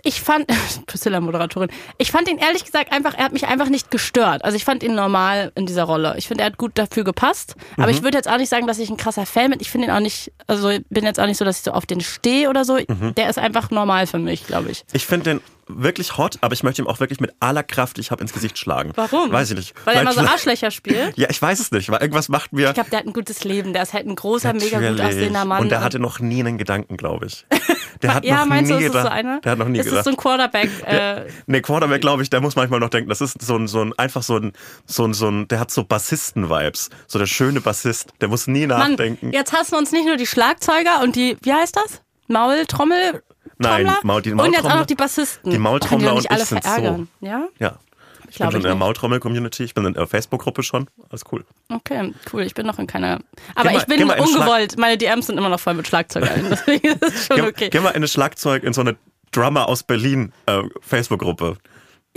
[0.02, 0.46] ich fand,
[0.86, 4.44] Priscilla-Moderatorin, ich fand ihn ehrlich gesagt einfach, er hat mich einfach nicht gestört.
[4.44, 6.14] Also ich fand ihn normal in dieser Rolle.
[6.18, 7.54] Ich finde, er hat gut dafür gepasst.
[7.76, 7.92] Aber Mhm.
[7.94, 9.60] ich würde jetzt auch nicht sagen, dass ich ein krasser Fan bin.
[9.60, 11.72] Ich finde ihn auch nicht, also ich bin jetzt auch nicht so, dass ich so
[11.72, 12.76] auf den stehe oder so.
[12.76, 13.14] Mhm.
[13.16, 14.84] Der ist einfach normal für mich, glaube ich.
[14.92, 18.00] Ich finde den wirklich hot, aber ich möchte ihm auch wirklich mit aller Kraft, die
[18.00, 18.92] ich habe, ins Gesicht schlagen.
[18.94, 19.32] Warum?
[19.32, 19.74] Weiß ich nicht.
[19.84, 21.18] Weil er immer so Arschlöcher spielt.
[21.18, 22.68] Ja, ich weiß es nicht, weil irgendwas macht mir.
[22.68, 23.72] Ich glaube, der hat ein gutes Leben.
[23.72, 25.14] Der ist halt ein großer, mega gut Natürlich.
[25.38, 25.62] Aussehender Mann.
[25.62, 27.46] Und der hatte noch nie einen Gedanken, glaube ich.
[28.02, 29.06] Der hat ja, noch meinst nie du, ist gedacht.
[29.06, 29.40] so einer?
[29.40, 30.04] Der hat noch nie ist gedacht.
[30.04, 30.68] so ein Quarterback?
[30.86, 33.80] Äh, Nee, Quarterback, glaube ich, der muss manchmal noch denken, das ist so ein, so
[33.82, 34.52] ein einfach so ein,
[34.84, 36.90] so ein, so ein, der hat so Bassisten-Vibes.
[37.06, 39.32] So der schöne Bassist, der muss nie Mann, nachdenken.
[39.32, 42.02] jetzt hassen wir uns nicht nur die Schlagzeuger und die, wie heißt das?
[42.28, 43.22] Maultrommel?
[43.58, 43.90] Nein?
[44.02, 45.50] Maul- die Und jetzt auch noch die Bassisten.
[45.50, 46.68] die Maultrommler Können die und nicht ich alle sind so.
[46.70, 47.08] verärgern.
[47.20, 47.48] Ja?
[47.58, 47.78] Ja.
[48.30, 48.74] Ich bin schon in der.
[48.74, 50.88] Maultrommel-Community, ich bin in der Facebook-Gruppe schon.
[51.10, 51.44] Alles cool.
[51.68, 52.42] Okay, cool.
[52.42, 53.20] Ich bin noch in keiner.
[53.54, 54.78] Aber mal- ich bin geh in Schlag- ungewollt.
[54.78, 56.46] Meine DMs sind immer noch voll mit Schlagzeugern.
[56.50, 57.68] Deswegen ist es schon Geh, okay.
[57.70, 58.96] geh mal in eine Schlagzeug, in so eine
[59.32, 61.56] Drummer aus Berlin äh, Facebook-Gruppe.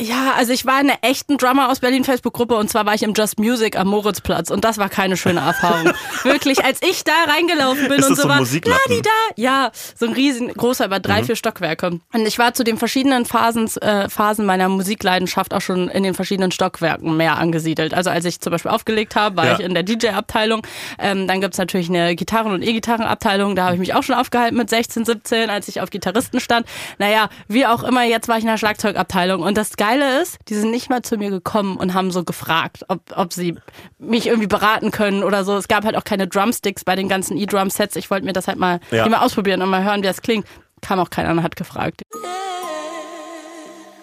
[0.01, 3.03] Ja, also ich war in einer echten Drummer aus Berlin Facebook-Gruppe und zwar war ich
[3.03, 5.91] im Just Music am Moritzplatz und das war keine schöne Erfahrung.
[6.23, 10.13] Wirklich, als ich da reingelaufen bin Ist und so, so war, da, ja, so ein
[10.13, 11.03] riesengroßer über Mhm.
[11.03, 11.99] drei, vier Stockwerke.
[12.13, 16.13] Und ich war zu den verschiedenen Phasen, äh, Phasen meiner Musikleidenschaft auch schon in den
[16.13, 17.93] verschiedenen Stockwerken mehr angesiedelt.
[17.93, 19.53] Also als ich zum Beispiel aufgelegt habe, war Ja.
[19.55, 20.61] ich in der DJ-Abteilung.
[20.97, 23.57] Ähm, dann gibt's natürlich eine Gitarren- und E-Gitarren-Abteilung.
[23.57, 26.65] Da habe ich mich auch schon aufgehalten mit 16, 17, als ich auf Gitarristen stand.
[26.99, 29.41] Naja, wie auch immer, jetzt war ich in der Schlagzeugabteilung.
[29.41, 32.85] Und das Geile ist, die sind nicht mal zu mir gekommen und haben so gefragt,
[32.87, 33.55] ob, ob sie
[33.97, 35.55] mich irgendwie beraten können oder so.
[35.57, 37.95] Es gab halt auch keine Drumsticks bei den ganzen E-Drum-Sets.
[37.95, 39.07] Ich wollte mir das halt mal, Ja.
[39.09, 40.45] mal ausprobieren und mal hören, wie das klingt.
[40.81, 42.03] Kam auch keiner und hat gefragt.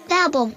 [0.08, 0.56] Werbung.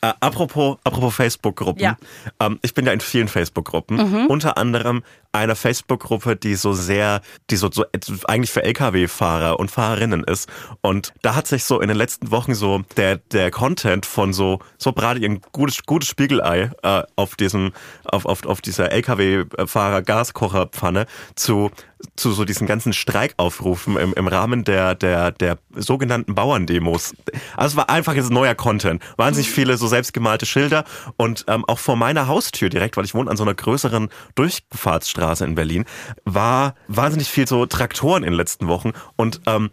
[0.00, 1.82] Äh, apropos, apropos Facebook-Gruppen.
[1.82, 1.96] Ja.
[2.40, 4.26] Ähm, ich bin ja in vielen Facebook-Gruppen.
[4.28, 5.02] Unter anderem
[5.38, 7.20] einer Facebook-Gruppe, die so sehr,
[7.50, 7.84] die so, so
[8.26, 10.48] eigentlich für Lkw-Fahrer und Fahrerinnen ist.
[10.80, 14.60] Und da hat sich so in den letzten Wochen so der, der Content von so,
[14.76, 17.72] so gerade ein gutes, gutes Spiegelei äh, auf diesem,
[18.04, 21.70] auf, auf, auf dieser Lkw-Fahrer-Gaskocherpfanne zu
[22.16, 27.14] zu so diesen ganzen Streikaufrufen im, im Rahmen der, der, der sogenannten Bauerndemos.
[27.56, 29.02] Also es war einfach jetzt neuer Content.
[29.16, 30.84] Wahnsinnig viele so selbstgemalte Schilder
[31.16, 35.27] und ähm, auch vor meiner Haustür direkt, weil ich wohne an so einer größeren Durchfahrtsstraße
[35.40, 35.84] in Berlin,
[36.24, 39.70] war wahnsinnig viel so Traktoren in den letzten Wochen und ähm,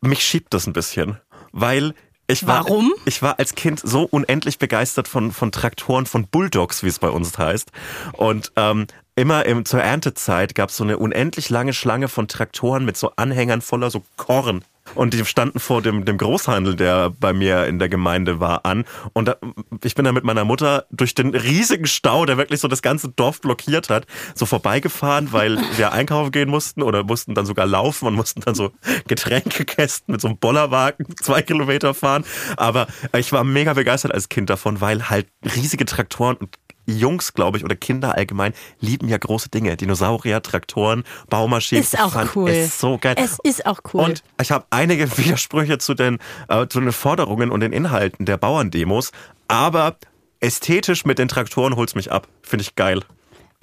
[0.00, 1.18] mich schiebt das ein bisschen,
[1.52, 1.94] weil
[2.26, 2.94] ich war, Warum?
[3.04, 7.10] Ich war als Kind so unendlich begeistert von, von Traktoren, von Bulldogs, wie es bei
[7.10, 7.70] uns heißt.
[8.12, 12.86] Und ähm, immer im, zur Erntezeit gab es so eine unendlich lange Schlange von Traktoren
[12.86, 14.64] mit so Anhängern voller so Korn.
[14.94, 18.84] Und die standen vor dem, dem Großhandel, der bei mir in der Gemeinde war, an.
[19.12, 19.36] Und da,
[19.82, 23.08] ich bin dann mit meiner Mutter durch den riesigen Stau, der wirklich so das ganze
[23.08, 28.06] Dorf blockiert hat, so vorbeigefahren, weil wir einkaufen gehen mussten oder mussten dann sogar laufen
[28.06, 28.72] und mussten dann so
[29.08, 32.24] Getränkekästen mit so einem Bollerwagen zwei Kilometer fahren.
[32.56, 37.58] Aber ich war mega begeistert als Kind davon, weil halt riesige Traktoren und Jungs, glaube
[37.58, 39.76] ich, oder Kinder allgemein lieben ja große Dinge.
[39.76, 41.82] Dinosaurier, Traktoren, Baumaschinen.
[41.82, 42.50] Ist auch Fand cool.
[42.50, 43.14] Ist so geil.
[43.18, 44.02] Es ist auch cool.
[44.02, 46.18] Und ich habe einige Widersprüche zu den,
[46.48, 49.12] äh, zu den Forderungen und den Inhalten der Bauerndemos,
[49.48, 49.96] aber
[50.40, 52.28] ästhetisch mit den Traktoren holt's mich ab.
[52.42, 53.02] Finde ich geil.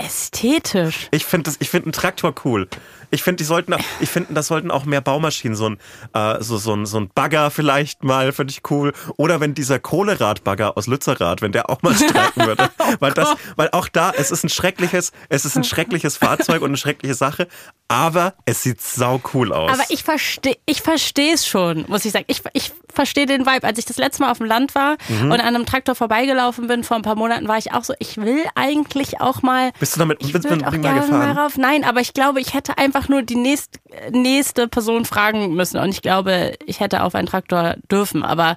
[0.06, 1.08] Ästhetisch.
[1.12, 2.68] Ich finde ich finde einen Traktor cool.
[3.14, 5.78] Ich finde, die sollten, ich finde, das sollten auch mehr Baumaschinen, so ein,
[6.14, 8.94] äh, so, so ein, so ein Bagger vielleicht mal, finde ich cool.
[9.18, 12.70] Oder wenn dieser Kohleradbagger aus Lützerath, wenn der auch mal streiken würde.
[13.00, 16.70] weil das, weil auch da, es ist ein schreckliches, es ist ein schreckliches Fahrzeug und
[16.70, 17.50] eine schreckliche Sache,
[17.90, 19.72] aber es sieht sau cool aus.
[19.72, 22.26] Aber ich verstehe ich verstehe es schon, muss ich sagen.
[22.30, 23.68] Ich, ich verstehe den Vibe.
[23.68, 25.26] Als ich das letzte Mal auf dem Land war Mhm.
[25.32, 28.16] und an einem Traktor vorbeigelaufen bin vor ein paar Monaten, war ich auch so, ich
[28.18, 29.72] will eigentlich auch mal.
[29.92, 31.36] Bist du damit ich bist mit auch Ding gerne gefahren?
[31.36, 31.58] mal rauf.
[31.58, 33.80] Nein, aber ich glaube, ich hätte einfach nur die nächst,
[34.12, 35.78] nächste Person fragen müssen.
[35.80, 38.24] Und ich glaube, ich hätte auf einen Traktor dürfen.
[38.24, 38.56] Aber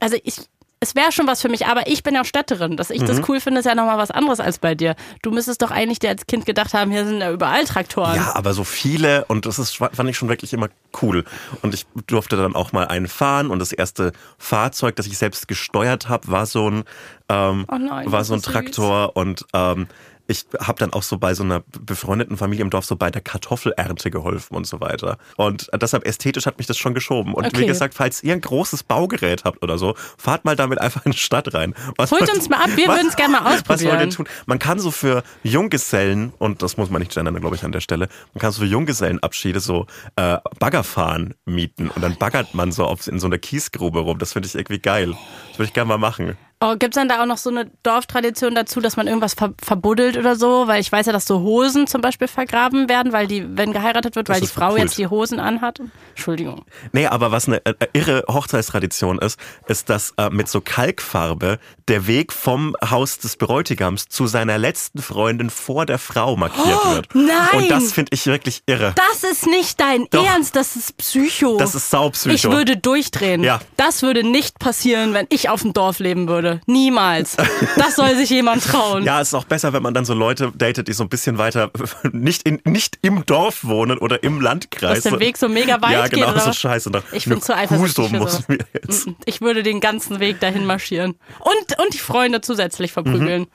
[0.00, 0.36] also ich.
[0.82, 2.78] Es wäre schon was für mich, aber ich bin ja auch Städterin.
[2.78, 3.06] Dass ich Mhm.
[3.06, 4.96] das cool finde, ist ja nochmal was anderes als bei dir.
[5.20, 8.16] Du müsstest doch eigentlich dir als Kind gedacht haben, hier sind ja überall Traktoren.
[8.16, 10.68] Ja, aber so viele und das ist, fand ich schon wirklich immer
[11.02, 11.26] cool.
[11.60, 15.48] Und ich durfte dann auch mal einen fahren und das erste Fahrzeug, das ich selbst
[15.48, 16.84] gesteuert habe, war so ein,
[17.28, 18.52] ähm, Oh nein, war so ein ist süß.
[18.54, 19.86] Traktor und ähm,
[20.30, 23.20] ich habe dann auch so bei so einer befreundeten Familie im Dorf so bei der
[23.20, 25.18] Kartoffelernte geholfen und so weiter.
[25.36, 27.34] Und deshalb ästhetisch hat mich das schon geschoben.
[27.34, 27.66] Und wie Okay.
[27.66, 31.18] gesagt, falls ihr ein großes Baugerät habt oder so, fahrt mal damit einfach in die
[31.18, 31.74] Stadt rein.
[31.96, 34.10] Was Holt wollt- uns mal ab, wir was- würden's gerne mal Was wollt ihr ausprobieren.
[34.10, 34.28] tun?
[34.46, 37.80] Man kann so für Junggesellen, und das muss man nicht gendern, glaube ich, an der
[37.80, 42.84] Stelle, man kann so für Junggesellenabschiede so äh, Baggerfahren mieten und dann baggert man so
[42.84, 44.18] auf, in so einer Kiesgrube rum.
[44.18, 45.14] Das finde ich irgendwie geil.
[45.48, 46.36] Das würde ich gerne mal machen.
[46.62, 50.18] Oh, gibt's dann da auch noch so eine Dorftradition dazu, dass man irgendwas ver verbuddelt
[50.18, 50.66] oder so?
[50.66, 54.14] Weil ich weiß ja, dass so Hosen zum Beispiel vergraben werden, weil die, wenn geheiratet
[54.14, 54.82] wird, Das weil die Frau verpult.
[54.82, 55.80] jetzt die Hosen anhat.
[56.10, 56.66] Entschuldigung.
[56.92, 62.06] Nee, aber was eine äh, irre Hochzeitstradition ist, ist, dass äh, mit so Kalkfarbe der
[62.06, 67.08] Weg vom Haus des Bräutigams zu seiner letzten Freundin vor der Frau markiert wird.
[67.14, 67.48] Oh, nein!
[67.54, 68.94] Und das finde ich wirklich irre.
[68.96, 70.26] Das ist nicht dein Doch.
[70.26, 71.56] Ernst, das ist Psycho.
[71.56, 72.34] Das ist saupsycho.
[72.34, 73.42] Ich würde durchdrehen.
[73.42, 73.60] Ja.
[73.78, 76.49] Das würde nicht passieren, wenn ich auf dem Dorf leben würde.
[76.66, 77.36] Niemals.
[77.76, 79.04] Das soll sich jemand trauen.
[79.10, 81.38] Ja, es ist auch besser, wenn man dann so Leute datet, die so ein bisschen
[81.38, 81.70] weiter
[82.12, 85.02] nicht, in, nicht im Dorf wohnen oder im Landkreis.
[85.02, 86.90] Dass der Weg so mega weit ja, geht, genau, oder so scheiße.
[86.90, 89.08] Und Ich bin zu eifersüchtig muss mir jetzt.
[89.24, 91.14] Ich würde den ganzen Weg dahin marschieren.
[91.38, 93.46] Und, und die Freunde zusätzlich verprügeln.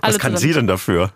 [0.00, 0.14] Alle Mhm.
[0.14, 0.52] Was kann zusammen.
[0.52, 1.12] sie denn dafür?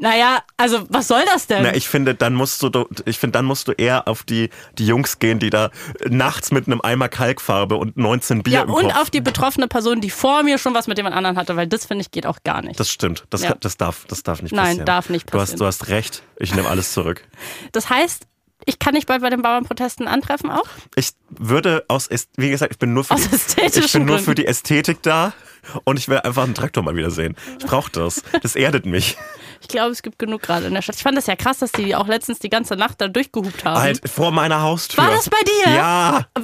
[0.00, 1.62] Naja, also was soll das denn?
[1.62, 4.86] Na, ich finde, dann musst du, ich finde, dann musst du eher auf die, die
[4.86, 5.70] Jungs gehen, die da
[6.08, 8.96] nachts mit einem Eimer Kalkfarbe und 19 Bier ja, und Kopf.
[8.96, 11.84] auf die betroffene Person, die vor mir schon was mit jemand anderen hatte, weil das
[11.84, 12.80] finde ich geht auch gar nicht.
[12.80, 13.24] Das stimmt.
[13.28, 13.54] Das, Ja.
[13.60, 14.86] das, darf, das darf nicht Nein, passieren.
[14.86, 15.58] darf nicht Du hast, passieren.
[15.58, 16.22] du hast recht.
[16.38, 17.22] Ich nehme alles zurück.
[17.72, 18.26] Das heißt,
[18.64, 20.66] ich kann dich bald bei den Bauernprotesten antreffen auch?
[20.96, 24.34] Ich würde aus, wie gesagt, ich bin nur für, Aus die, ich bin nur für
[24.34, 25.32] die Ästhetik da
[25.84, 27.36] und ich will einfach einen Traktor mal wieder sehen.
[27.58, 28.22] Ich brauche das.
[28.42, 29.16] Das erdet mich.
[29.60, 30.96] Ich glaube, es gibt genug gerade in der Stadt.
[30.96, 33.80] Ich fand das ja krass, dass die auch letztens die ganze Nacht da durchgehupt haben.
[33.80, 35.04] Halt vor meiner Haustür.
[35.04, 35.72] War das bei dir?
[35.74, 36.26] Ja.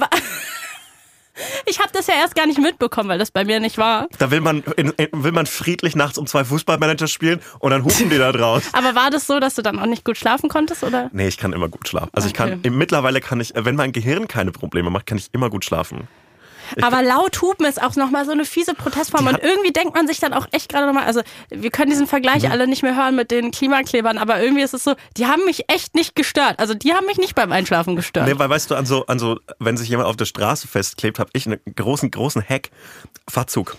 [1.67, 4.07] Ich habe das ja erst gar nicht mitbekommen, weil das bei mir nicht war.
[4.17, 7.83] Da will man, in, in, will man friedlich nachts um zwei Fußballmanager spielen und dann
[7.83, 8.63] hupen die da draus.
[8.73, 11.09] Aber war das so, dass du dann auch nicht gut schlafen konntest, oder?
[11.13, 12.09] Nee, ich kann immer gut schlafen.
[12.13, 12.69] Also ich kann, Okay.
[12.71, 16.07] mittlerweile kann ich, wenn mein Gehirn keine Probleme macht, kann ich immer gut schlafen.
[16.81, 19.27] Aber laut hupen ist auch nochmal so eine fiese Protestform.
[19.27, 22.43] Und irgendwie denkt man sich dann auch echt gerade nochmal, also wir können diesen Vergleich
[22.43, 22.51] Mhm.
[22.51, 25.65] alle nicht mehr hören mit den Klimaklebern, aber irgendwie ist es so, die haben mich
[25.69, 26.59] echt nicht gestört.
[26.59, 28.27] Also die haben mich nicht beim Einschlafen gestört.
[28.27, 31.19] Nee, weil weißt du, an so, an so, wenn sich jemand auf der Straße festklebt,
[31.19, 32.69] habe ich einen großen, großen Hack.
[33.29, 33.75] Fahrzug.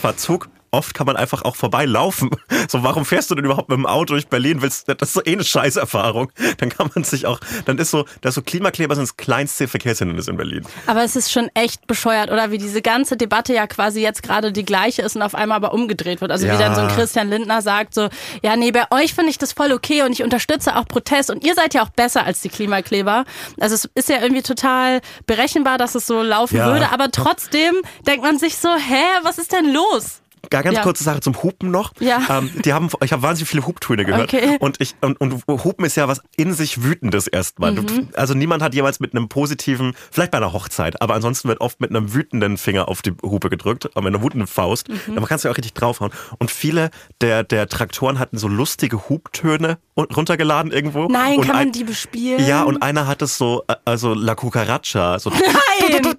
[0.00, 0.48] Fahrzug.
[0.74, 2.30] Oft kann man einfach auch vorbeilaufen.
[2.68, 4.62] So, warum fährst du denn überhaupt mit dem Auto durch Berlin?
[4.62, 6.32] Willst, das ist so eh eine Scheißerfahrung.
[6.58, 10.28] Dann kann man sich auch, dann ist so, das so Klimakleber sind das kleinste Verkehrshindernis
[10.28, 10.64] in Berlin.
[10.86, 14.50] Aber es ist schon echt bescheuert, oder wie diese ganze Debatte ja quasi jetzt gerade
[14.50, 16.30] die gleiche ist und auf einmal aber umgedreht wird.
[16.30, 16.54] Also Ja.
[16.54, 18.08] wie dann so ein Christian Lindner sagt so,
[18.42, 21.44] ja nee, bei euch finde ich das voll okay und ich unterstütze auch Protest und
[21.44, 23.24] ihr seid ja auch besser als die Klimakleber.
[23.60, 26.66] Also es ist ja irgendwie total berechenbar, dass es so laufen Ja.
[26.72, 27.74] würde, aber trotzdem
[28.06, 30.20] denkt man sich so, hä, was ist denn los?
[30.50, 30.82] Gar ganz Ja.
[30.82, 31.92] kurze Sache zum Hupen noch.
[32.00, 32.20] Ja.
[32.28, 34.32] Ähm, die haben, ich habe wahnsinnig viele Hubtöne gehört.
[34.32, 34.56] Okay.
[34.60, 37.72] Und ich und, und Hupen ist ja was in sich wütendes erstmal.
[37.72, 37.86] Mhm.
[37.86, 41.60] Du- Also niemand hat jemals mit einem positiven, vielleicht bei einer Hochzeit, aber ansonsten wird
[41.60, 44.88] oft mit einem wütenden Finger auf die Hupe gedrückt, mit einer wütenden Faust.
[44.88, 45.14] Mhm.
[45.14, 46.12] Dann kannst du ja auch richtig draufhauen.
[46.38, 51.06] Und viele der der Traktoren hatten so lustige Hubtöne un- runtergeladen irgendwo.
[51.08, 52.46] Nein, und kann man ein- die bespielen?
[52.46, 56.02] Ja, und einer hat es so, äh, also La Cucaracha, so Nein!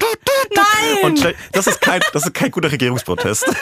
[0.53, 0.97] Nein!
[1.03, 3.45] und das ist kein, das ist kein guter Regierungsprotest.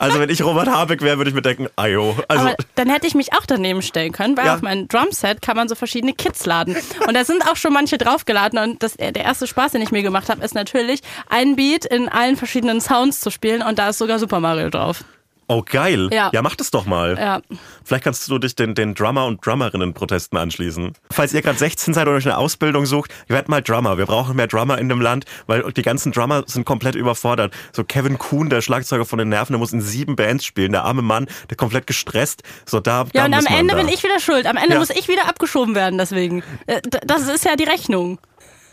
[0.00, 2.16] Also wenn ich Robert Habeck wäre, würde ich mir denken, ayo.
[2.26, 4.54] Also Aber dann hätte ich mich auch daneben stellen können, weil Ja.
[4.54, 6.74] auf meinem Drumset kann man so verschiedene Kits laden.
[7.06, 8.58] Und da sind auch schon manche draufgeladen.
[8.58, 12.08] Und das, der erste Spaß, den ich mir gemacht habe, ist natürlich, ein Beat in
[12.08, 13.60] allen verschiedenen Sounds zu spielen.
[13.62, 15.04] Und da ist sogar Super Mario drauf.
[15.48, 16.08] Oh geil.
[16.12, 16.30] Ja.
[16.32, 17.16] ja, mach das doch mal.
[17.18, 17.40] Ja.
[17.84, 20.92] Vielleicht kannst du dich den, den Drummer- und Drummerinnen-Protesten anschließen.
[21.10, 23.98] Falls ihr gerade 16 seid und euch eine Ausbildung sucht, werdet mal Drummer.
[23.98, 27.52] Wir brauchen mehr Drummer in dem Land, weil die ganzen Drummer sind komplett überfordert.
[27.72, 30.72] So Kevin Kuhn, der Schlagzeuger von den Nerven, der muss in sieben Bands spielen.
[30.72, 32.42] Der arme Mann, der komplett gestresst.
[32.66, 33.80] So da, Ja, da und am Ende da.
[33.80, 34.46] bin ich wieder schuld.
[34.46, 34.78] Am Ende Ja.
[34.78, 36.42] muss ich wieder abgeschoben werden, deswegen.
[36.66, 38.18] Äh, Das ist ja die Rechnung.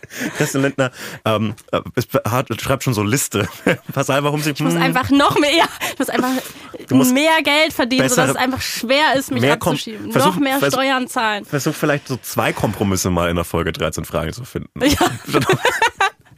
[0.38, 0.92] Christian Lindner
[1.26, 3.48] ähm, äh, ist, hat, schreibt schon so Liste.
[3.94, 4.52] Pass auf, warum sie...
[4.52, 6.32] Ich muss einfach noch mehr, ich muss einfach
[6.90, 10.12] musst mehr Geld verdienen, bessere- sodass es einfach schwer ist, mich abzuschieben.
[10.12, 11.46] versuch- noch mehr versuch- Steuern zahlen.
[11.46, 14.70] Versuch vielleicht so zwei Kompromisse mal in der Folge 13 Fragen zu finden.
[14.84, 14.98] Ja.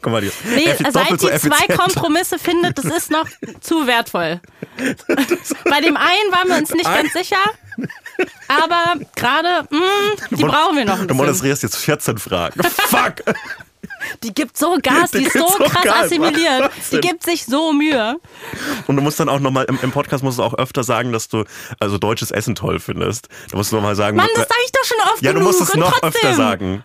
[0.02, 1.76] Guck mal, die Nee, seit so zwei.
[1.76, 3.28] Kompromisse findet, das ist noch
[3.62, 4.40] zu wertvoll.
[5.66, 7.38] Bei dem einen waren wir uns nicht ganz sicher,
[8.48, 9.80] aber gerade, mh,
[10.32, 11.18] die mon- brauchen wir noch ein Du bisschen.
[11.34, 12.62] moderierst jetzt 14 Fragen.
[12.64, 13.24] Fuck!
[14.24, 16.72] Die gibt so Gas, die, Die ist so krass Gas, assimiliert.
[16.72, 17.02] Die Wahnsinn.
[17.02, 18.20] gibt sich so Mühe.
[18.88, 21.28] Und du musst dann auch nochmal, im, im Podcast musst du auch öfter sagen, dass
[21.28, 21.44] du
[21.80, 23.28] also deutsches Essen toll findest.
[23.52, 24.18] Da musst du nochmal sagen.
[24.18, 25.50] Mann, das sage ich doch schon oft ja, du genug.
[25.52, 26.08] musst es und noch trotzdem.
[26.10, 26.84] öfter sagen.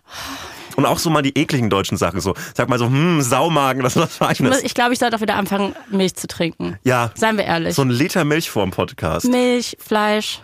[0.77, 2.21] Und auch so mal die ekligen deutschen Sachen.
[2.21, 4.63] So, sag mal so, hm, Saumagen, das ist was Feines.
[4.63, 6.79] Ich glaube, ich sollte auch wieder anfangen, Milch zu trinken.
[6.83, 7.11] Ja.
[7.15, 7.75] Seien wir ehrlich.
[7.75, 9.27] So ein Liter Milch vor dem Podcast.
[9.29, 10.41] Milch, Fleisch.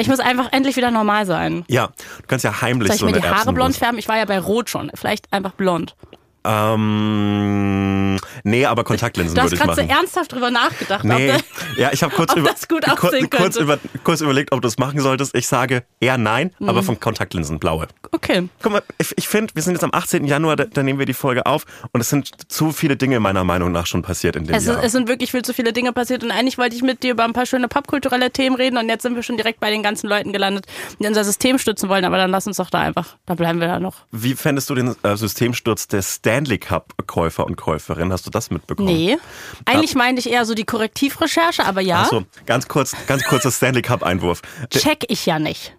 [0.00, 1.64] Ich muss einfach endlich wieder normal sein.
[1.68, 3.98] Ja, du kannst ja heimlich Soll ich so mir eine die Haare blond färben?
[3.98, 4.90] Ich war ja bei Rot schon.
[4.94, 5.94] Vielleicht einfach blond.
[6.44, 9.90] Ähm, nee, aber Kontaktlinsen Du hast würde ich gerade so machen.
[9.98, 11.04] ernsthaft drüber nachgedacht.
[11.04, 12.50] Nee, ob- ja, ich habe kurz, über,
[12.96, 15.34] kurz, über, kurz überlegt, ob du es machen solltest.
[15.34, 16.68] Ich sage eher nein, Mhm.
[16.68, 17.88] aber von Kontaktlinsen, blaue.
[18.12, 18.48] Okay.
[18.62, 20.24] Guck mal, ich, ich finde, wir sind jetzt am 18.
[20.24, 23.44] Januar, da, da nehmen wir die Folge auf und es sind zu viele Dinge meiner
[23.44, 24.82] Meinung nach schon passiert in dem Es, ist, Jahr.
[24.84, 27.24] es sind wirklich viel zu viele Dinge passiert und eigentlich wollte ich mit dir über
[27.24, 30.08] ein paar schöne popkulturelle Themen reden und jetzt sind wir schon direkt bei den ganzen
[30.08, 30.66] Leuten gelandet,
[30.98, 33.68] die unser System stützen wollen, aber dann lass uns doch da einfach, da bleiben wir
[33.68, 33.94] da noch.
[34.10, 38.12] Wie fändest du den äh, Systemsturz der Stanley Cup Käufer und Käuferin?
[38.12, 38.88] Hast du das mitbekommen?
[38.88, 39.18] Nee.
[39.64, 43.82] Eigentlich meinte ich eher so die Korrektivrecherche, aber ja, Achso, ganz kurz, ganz kurzer Stanley
[43.82, 44.40] Cup Einwurf.
[44.70, 45.74] check ich ja nicht.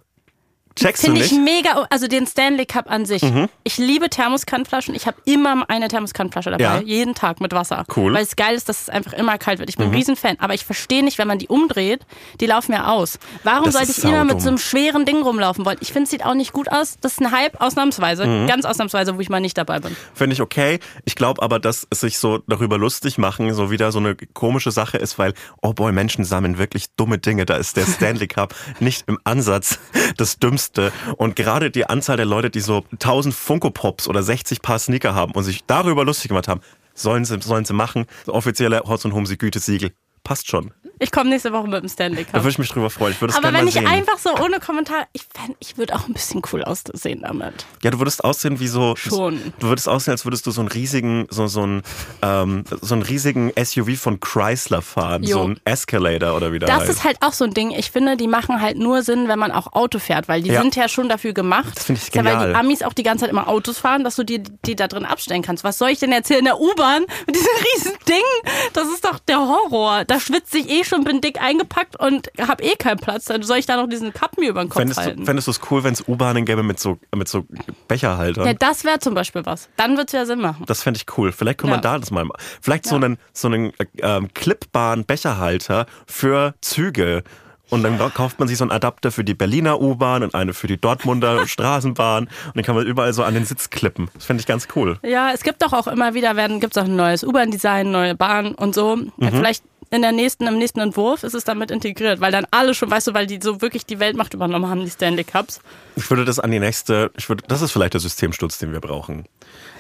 [0.82, 1.32] Checkst Finde ich?
[1.32, 1.44] Mhm.
[1.44, 3.22] mega, also den Stanley Cup an sich.
[3.64, 4.96] Ich liebe Thermoskanflaschen.
[4.96, 6.82] Ich habe immer eine Thermoskanflasche dabei, Ja.
[6.82, 7.84] jeden Tag mit Wasser.
[7.96, 8.12] Cool.
[8.12, 8.16] Mhm.
[8.16, 9.70] Weil es geil ist, dass es einfach immer kalt wird.
[9.70, 12.02] Ich bin ein Riesenfan, aber ich verstehe nicht, wenn man die umdreht,
[12.40, 13.20] die laufen ja aus.
[13.44, 15.78] Warum Das sollte ich immer mit so einem schweren Ding rumlaufen wollen?
[15.82, 16.98] Ich finde, es sieht auch nicht gut aus.
[17.02, 18.48] Das ist ein Hype, ausnahmsweise, Mhm.
[18.48, 19.96] ganz ausnahmsweise, wo ich mal nicht dabei bin.
[20.14, 20.80] Finde ich okay.
[21.06, 24.72] Ich glaube aber, dass es sich so darüber lustig machen, so wieder so eine komische
[24.72, 27.46] Sache ist, weil, oh boy, Menschen sammeln wirklich dumme Dinge.
[27.46, 29.80] Da ist der Stanley Cup nicht im Ansatz
[30.18, 30.71] das Dümmste.
[31.18, 35.16] Und gerade die Anzahl der Leute, die so 1000 Funko Pops oder 60 Paar Sneaker
[35.16, 36.62] haben und sich darüber lustig gemacht haben,
[36.94, 38.06] sollen sie, sollen sie machen.
[38.26, 39.92] So offizielle Hotz und Homsi Gütesiegel.
[40.24, 40.72] Passt schon.
[41.00, 42.44] Ich komme nächste Woche mit dem Stanley Da Cup.
[42.44, 43.12] würde ich mich drüber freuen.
[43.14, 43.88] Ich würde es Aber wenn ich sehen.
[43.88, 47.66] einfach so ohne Kommentar, ich, fänd- ich würde auch ein bisschen cool aussehen damit.
[47.82, 48.96] Ja, du würdest aussehen wie so.
[48.96, 49.52] Schon.
[49.58, 51.82] Du würdest aussehen, als würdest du so einen riesigen, so, so einen,
[52.22, 55.24] ähm, so einen riesigen SUV von Chrysler fahren.
[55.24, 55.40] Jo.
[55.40, 56.90] So ein Escalator oder wie der Das heißt.
[56.92, 57.72] ist halt auch so ein Ding.
[57.72, 60.62] Ich finde, die machen halt nur Sinn, wenn man auch Auto fährt, weil die Ja.
[60.62, 61.72] sind ja schon dafür gemacht.
[61.78, 62.50] Das finde ich Ist ja, weil genial.
[62.54, 65.06] die Amis auch die ganze Zeit immer Autos fahren, dass du die, die da drin
[65.06, 65.64] abstellen kannst.
[65.64, 68.62] Was soll ich denn jetzt hier in der U-Bahn mit diesem riesen Ding?
[68.74, 70.06] Das ist doch der Horror.
[70.12, 73.26] Da schwitze ich eh schon, bin dick eingepackt und habe eh keinen Platz.
[73.26, 75.20] Dann soll ich da noch diesen Cup mir über den Kopf Fändest halten.
[75.22, 77.46] du, fändest du es cool, wenn es U-Bahnen gäbe mit so, mit so
[77.88, 78.46] Becherhaltern?
[78.46, 79.70] ja, das wäre zum Beispiel was.
[79.78, 80.64] Dann wird es ja Sinn machen.
[80.68, 81.32] Das fände ich cool.
[81.32, 81.82] Vielleicht können wir Ja.
[81.82, 82.38] da das mal machen.
[82.62, 83.04] Vielleicht so Ja.
[83.06, 87.24] einen, so einen äh, ähm, clipbaren Becherhalter für Züge.
[87.70, 90.68] Und dann kauft man sich so einen Adapter für die Berliner U-Bahn und eine für
[90.68, 92.26] die Dortmunder Straßenbahn.
[92.26, 94.10] Und dann kann man überall so an den Sitz klippen.
[94.14, 95.00] Das fände ich ganz cool.
[95.04, 98.56] Ja, es gibt doch auch immer wieder, werden gibt's auch ein neues U-Bahn-Design, neue Bahn
[98.56, 98.98] und so.
[98.98, 99.12] Mhm.
[99.20, 102.90] Vielleicht in der nächsten, im nächsten Entwurf ist es damit integriert, weil dann alle schon,
[102.90, 105.60] weißt du, weil die so wirklich die Weltmacht übernommen haben, die Stanley Cups.
[105.98, 108.80] Ich würde das an die nächste, ich würde, das ist vielleicht der Systemsturz, den wir
[108.80, 109.26] brauchen.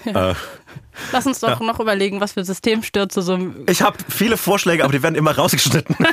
[0.04, 0.34] Äh,
[1.12, 3.40] Lass uns doch noch überlegen, was für Systemstürze so.
[3.68, 5.96] ich habe viele Vorschläge, aber die werden immer rausgeschnitten.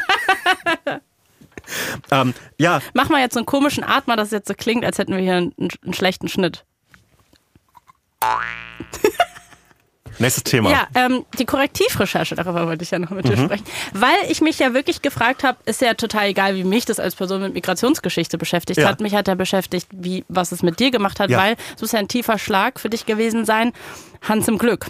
[2.12, 4.98] ähm, ja, Mach mal jetzt so einen komischen Atmer, dass es jetzt so klingt, als
[4.98, 6.64] hätten wir hier einen, einen schlechten Schnitt.
[10.20, 10.70] Nächstes Thema.
[10.70, 13.64] Ja, ähm, die Korrektivrecherche, darüber wollte ich ja noch mit dir sprechen.
[13.92, 17.14] Weil ich mich ja wirklich gefragt habe, ist ja total egal, wie mich das als
[17.14, 18.88] Person mit Migrationsgeschichte beschäftigt Ja.
[18.88, 19.00] hat.
[19.00, 21.38] Mich hat er beschäftigt, wie, was es mit dir gemacht hat, Ja.
[21.38, 23.72] weil es muss ja ein tiefer Schlag für dich gewesen sein.
[24.22, 24.86] Hans im Glück.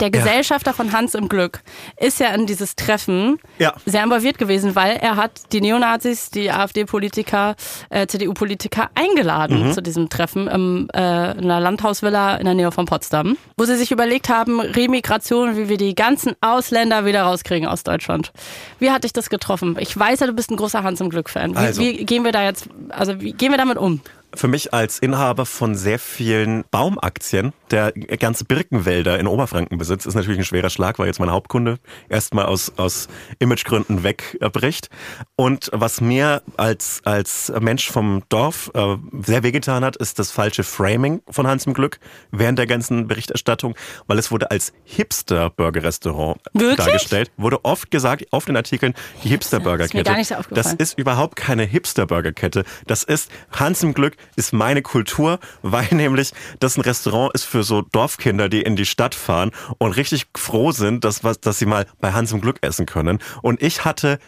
[0.00, 1.62] Der Gesellschafter von Hans im Glück
[1.96, 3.74] ist ja in dieses Treffen Ja.
[3.86, 7.54] sehr involviert gewesen, weil er hat die Neonazis, die AfD-Politiker,
[7.90, 12.86] äh, CDU-Politiker eingeladen zu diesem Treffen im, äh, in einer Landhausvilla in der Nähe von
[12.86, 17.82] Potsdam, wo sie sich überlegt haben, Remigration, wie wir die ganzen Ausländer wieder rauskriegen aus
[17.82, 18.32] Deutschland.
[18.78, 19.76] Wie hat dich das getroffen?
[19.80, 21.54] Ich weiß ja, du bist ein großer Hans im Glück-Fan.
[21.54, 21.80] Wie, Also.
[21.80, 24.00] wie gehen wir da jetzt, also wie gehen wir damit um?
[24.36, 30.14] Für mich als Inhaber von sehr vielen Baumaktien, der ganze Birkenwälder in Oberfranken besitzt, ist
[30.14, 34.88] natürlich ein schwerer Schlag, weil jetzt mein Hauptkunde erstmal aus, aus Imagegründen wegbricht.
[35.36, 40.64] Und was mir als, als Mensch vom Dorf äh, sehr wehgetan hat, ist das falsche
[40.64, 41.98] Framing von Hans im Glück
[42.30, 43.74] während der ganzen Berichterstattung,
[44.06, 47.30] weil es wurde als Hipster-Burger-Restaurant dargestellt.
[47.36, 50.24] Wurde oft gesagt, oft in Artikeln, die Hipster-Burger-Kette.
[50.24, 52.64] so das ist überhaupt keine Hipster-Burger-Kette.
[52.86, 57.62] Das ist Hans im Glück ist meine Kultur, weil nämlich das ein Restaurant ist für
[57.62, 61.86] so Dorfkinder, die in die Stadt fahren und richtig froh sind, dass, dass sie mal
[62.00, 63.18] bei Hans im Glück essen können.
[63.42, 64.18] Und ich hatte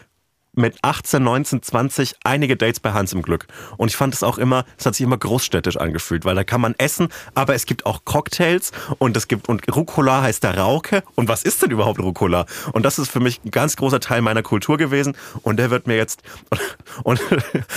[0.57, 3.47] mit 18, 19, 20 einige Dates bei Hans im Glück.
[3.77, 6.61] Und ich fand es auch immer, es hat sich immer großstädtisch angefühlt, weil da kann
[6.61, 11.03] man essen, aber es gibt auch Cocktails und es gibt, und Rucola heißt da Rauke.
[11.15, 12.45] Und was ist denn überhaupt Rucola?
[12.73, 15.15] Und das ist für mich ein ganz großer Teil meiner Kultur gewesen.
[15.43, 16.21] Und der wird mir jetzt,
[17.03, 17.21] und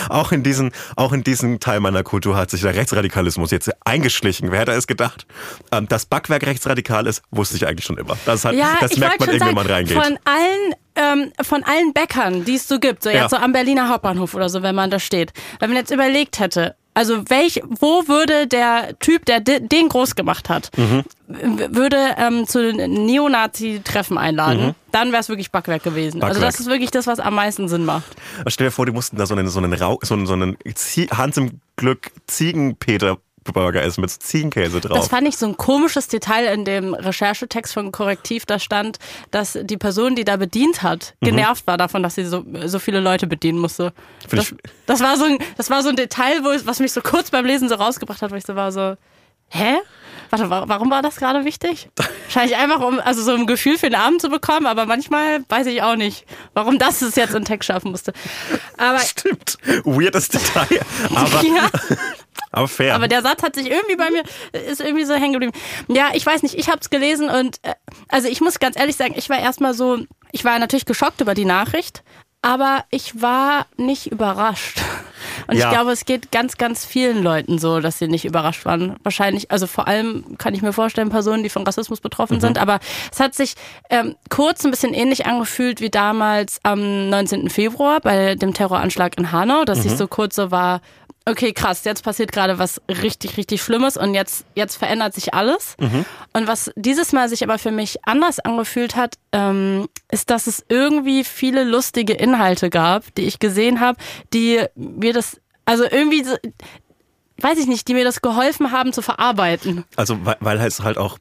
[0.09, 4.51] auch in diesen, auch in diesen Teil meiner Kultur hat sich der Rechtsradikalismus jetzt eingeschlichen.
[4.51, 5.27] Wer hätte es gedacht?
[5.73, 8.17] Ähm, Dass Backwerk rechtsradikal ist, wusste ich eigentlich schon immer.
[8.25, 9.97] Das, hat, Ja, das merkt man irgendwie, wenn man reingeht.
[9.97, 13.23] von allen ähm, von allen Bäckern, die es so gibt, so Ja.
[13.23, 16.39] jetzt so am Berliner Hauptbahnhof oder so, wenn man da steht, wenn man jetzt überlegt
[16.41, 21.05] hätte, also welch, wo würde der Typ, der den groß gemacht hat, Mhm.
[21.29, 26.23] würde ähm, zu Neonazi-Treffen einladen, dann wäre es wirklich Backwerk gewesen.
[26.23, 26.43] Also Mhm.
[26.43, 26.53] Backwerk.
[26.53, 28.17] das ist wirklich das, was am meisten Sinn macht.
[28.41, 30.33] Aber Stell dir vor, die mussten da so einen, so einen, Rau so einen, so
[30.35, 34.97] einen Zie Hans im Glück Ziegenpeter Burger ist mit Ziegenkäse drauf.
[34.99, 38.47] Das fand ich so ein komisches Detail in dem Recherchetext von Korrektiv.
[38.47, 38.99] Da stand,
[39.31, 41.27] dass die Person, die da bedient hat, Mhm.
[41.27, 43.93] genervt war davon, dass sie so, so viele Leute bedienen musste.
[44.31, 46.93] Das, ich- das, war so ein, das war so ein Detail, wo, es- was mich
[46.93, 48.95] so kurz beim Lesen so rausgebracht hat, wo ich so war so,
[49.49, 49.77] hä?
[50.29, 51.89] Warte, wa- warum war das gerade wichtig?
[52.27, 55.67] Wahrscheinlich einfach, um also so ein Gefühl für den Abend zu bekommen, aber manchmal weiß
[55.67, 56.25] ich auch nicht,
[56.55, 58.13] warum das es jetzt in Text schaffen musste.
[58.77, 59.57] Aber, Stimmt.
[59.85, 60.69] Weirdes Detail.
[61.15, 61.69] Aber, ja.
[62.53, 62.95] aber fair.
[62.95, 64.23] Aber der Satz hat sich irgendwie bei mir,
[64.71, 65.53] ist irgendwie so hängen geblieben.
[65.89, 67.75] Ja, ich weiß nicht, ich habe es gelesen und äh,
[68.09, 69.99] also ich muss ganz ehrlich sagen, ich war erstmal so,
[70.33, 72.03] ich war natürlich geschockt über die Nachricht,
[72.43, 74.81] aber ich war nicht überrascht.
[75.47, 75.67] Und Ja.
[75.67, 78.97] ich glaube, es geht ganz, ganz vielen Leuten so, dass sie nicht überrascht waren.
[79.03, 82.57] Wahrscheinlich, also vor allem kann ich mir vorstellen, Personen, die von Rassismus betroffen sind.
[82.59, 82.79] Aber
[83.13, 83.55] es hat sich
[83.91, 87.51] ähm, kurz ein bisschen ähnlich angefühlt wie damals am 19.
[87.51, 90.81] Februar bei dem Terroranschlag in Hanau, dass ich so kurz so war,
[91.27, 95.77] okay, krass, jetzt passiert gerade was richtig, richtig Schlimmes und jetzt, jetzt verändert sich alles.
[95.79, 100.65] Und was dieses Mal sich aber für mich anders angefühlt hat, ähm, ist, dass es
[100.69, 103.99] irgendwie viele lustige Inhalte gab, die ich gesehen habe,
[104.33, 106.37] die mir das, also irgendwie, so,
[107.39, 109.85] weiß ich nicht, die mir das geholfen haben zu verarbeiten.
[109.97, 111.19] Also, weil, weil es halt auch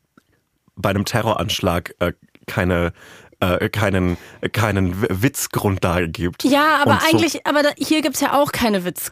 [0.76, 2.14] bei einem Terroranschlag äh,
[2.48, 2.94] keine
[3.42, 4.18] äh, keinen,
[4.52, 6.44] keinen W- Witzgrundlage gibt.
[6.44, 9.12] Ja, aber so- eigentlich, aber da, hier gibt's ja auch keine Witz.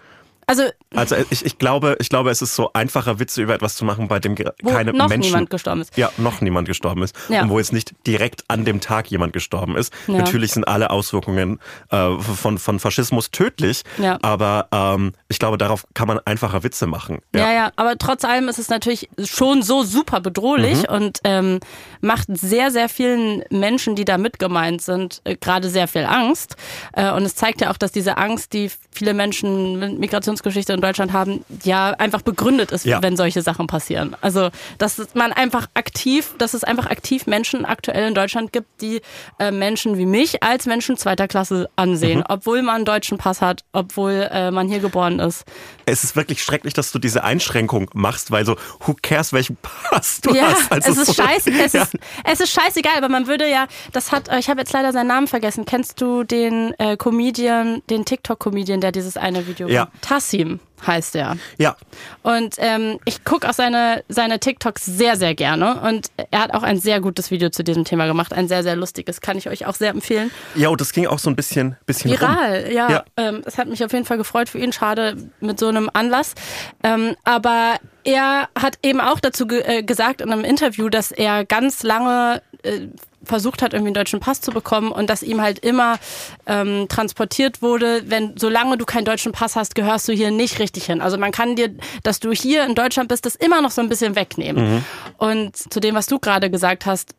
[0.49, 0.63] Also,
[0.95, 4.07] Also ich, ich glaube, ich glaube, es ist so einfacher Witze über etwas zu machen,
[4.07, 5.97] bei dem keine noch Menschen niemand gestorben ist.
[5.97, 7.13] ja, noch niemand gestorben ist.
[7.27, 7.41] Ja.
[7.41, 9.93] Und wo jetzt nicht direkt an dem Tag jemand gestorben ist.
[10.07, 10.15] Ja.
[10.19, 11.59] Natürlich sind alle Auswirkungen
[11.91, 14.19] äh, von, von Faschismus tödlich, Ja.
[14.21, 17.19] aber ähm, ich glaube, darauf kann man einfacher Witze machen.
[17.35, 17.51] Ja.
[17.51, 20.95] ja, aber trotz allem ist es natürlich schon so super bedrohlich Mhm.
[20.95, 21.59] und ähm,
[21.99, 26.55] macht sehr, sehr vielen Menschen, die da mit gemeint sind, äh, gerade sehr viel Angst.
[26.93, 29.99] Äh, und es zeigt ja auch, dass diese Angst, die viele Menschen mit
[30.37, 33.01] Migrationsgeschichte in Deutschland haben, ja einfach begründet ist, Ja.
[33.01, 34.15] wenn solche Sachen passieren.
[34.21, 39.01] Also, dass man einfach aktiv, dass es einfach aktiv Menschen aktuell in Deutschland gibt, die
[39.39, 42.25] äh, Menschen wie mich als Menschen zweiter Klasse ansehen, Mhm.
[42.29, 45.43] obwohl man einen deutschen Pass hat, obwohl äh, man hier geboren ist.
[45.85, 50.21] Es ist wirklich schrecklich, dass du diese Einschränkung machst, weil so, who cares, welchen Pass
[50.21, 50.71] du ja, hast.
[50.71, 51.83] Also es ist so, scheiße, es, ja.
[51.83, 54.91] ist, es ist scheißegal, aber man würde ja, das hat, äh, ich habe jetzt leider
[54.93, 55.65] seinen Namen vergessen.
[55.65, 59.85] Kennst du den äh, Comedian, den TikTok-Comedian, der dieses eine Video Ja.
[59.85, 60.01] macht?
[60.27, 61.37] Tassim heißt er.
[61.57, 61.75] Ja,
[62.21, 65.81] Und ähm, ich gucke auch seine, seine TikToks sehr, sehr gerne.
[65.81, 68.31] Und er hat auch ein sehr gutes Video zu diesem Thema gemacht.
[68.31, 69.19] Ein sehr, sehr lustiges.
[69.19, 70.29] Kann ich euch auch sehr empfehlen.
[70.55, 72.19] ja, und das ging auch so ein bisschen, bisschen rum.
[72.19, 72.91] Viral, ja.
[72.91, 73.05] Ja.
[73.17, 74.71] Ähm, es hat mich auf jeden Fall gefreut für ihn.
[74.71, 76.35] Schade mit so einem Anlass.
[76.83, 77.77] Ähm, aber
[78.07, 82.41] er hat eben auch dazu ge äh, gesagt in einem Interview, dass er ganz lange
[82.63, 82.87] äh,
[83.21, 85.99] versucht hat, irgendwie einen deutschen Pass zu bekommen und dass ihm halt immer
[86.45, 90.85] ähm, transportiert wurde, wenn solange du keinen deutschen Pass hast, gehörst du hier nicht richtig
[90.85, 91.01] hin.
[91.01, 93.89] Also man kann dir, dass du hier in Deutschland bist, das immer noch so ein
[93.89, 94.85] bisschen wegnehmen.
[95.17, 97.13] Und zu dem, was du gerade gesagt hast,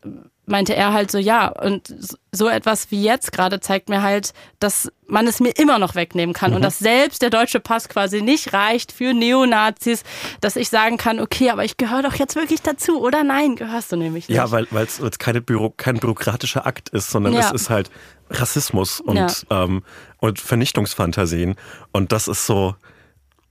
[0.49, 1.95] meinte er halt so, ja, und
[2.33, 6.35] so etwas wie jetzt gerade zeigt mir halt, dass man es mir immer noch wegnehmen
[6.35, 10.03] kann und dass selbst der deutsche Pass quasi nicht reicht für Neonazis,
[10.41, 13.93] dass ich sagen kann, okay, aber ich gehöre doch jetzt wirklich dazu, oder nein, gehörst
[13.93, 14.37] du nämlich nicht.
[14.37, 17.41] Ja, weil es keine Büro, kein bürokratischer Akt ist, sondern Ja.
[17.41, 17.91] es ist halt
[18.31, 19.29] Rassismus und, Ja.
[19.51, 19.83] ähm,
[20.19, 21.57] und Vernichtungsfantasien.
[21.93, 22.75] Und das ist so,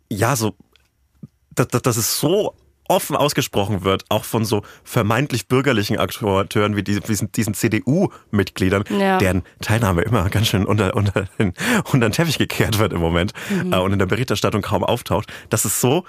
[0.10, 0.56] ja, so,
[1.56, 2.54] dass, dass es so
[2.90, 9.18] offen ausgesprochen wird, auch von so vermeintlich bürgerlichen Akteuren wie die- diesen, diesen CDU-Mitgliedern, Ja.
[9.18, 11.54] deren Teilnahme immer ganz schön unter, unter, den,
[11.92, 13.74] unter den Teppich gekehrt wird im Moment Mhm.
[13.74, 15.32] äh, und in der Berichterstattung kaum auftaucht.
[15.50, 16.04] Das ist so,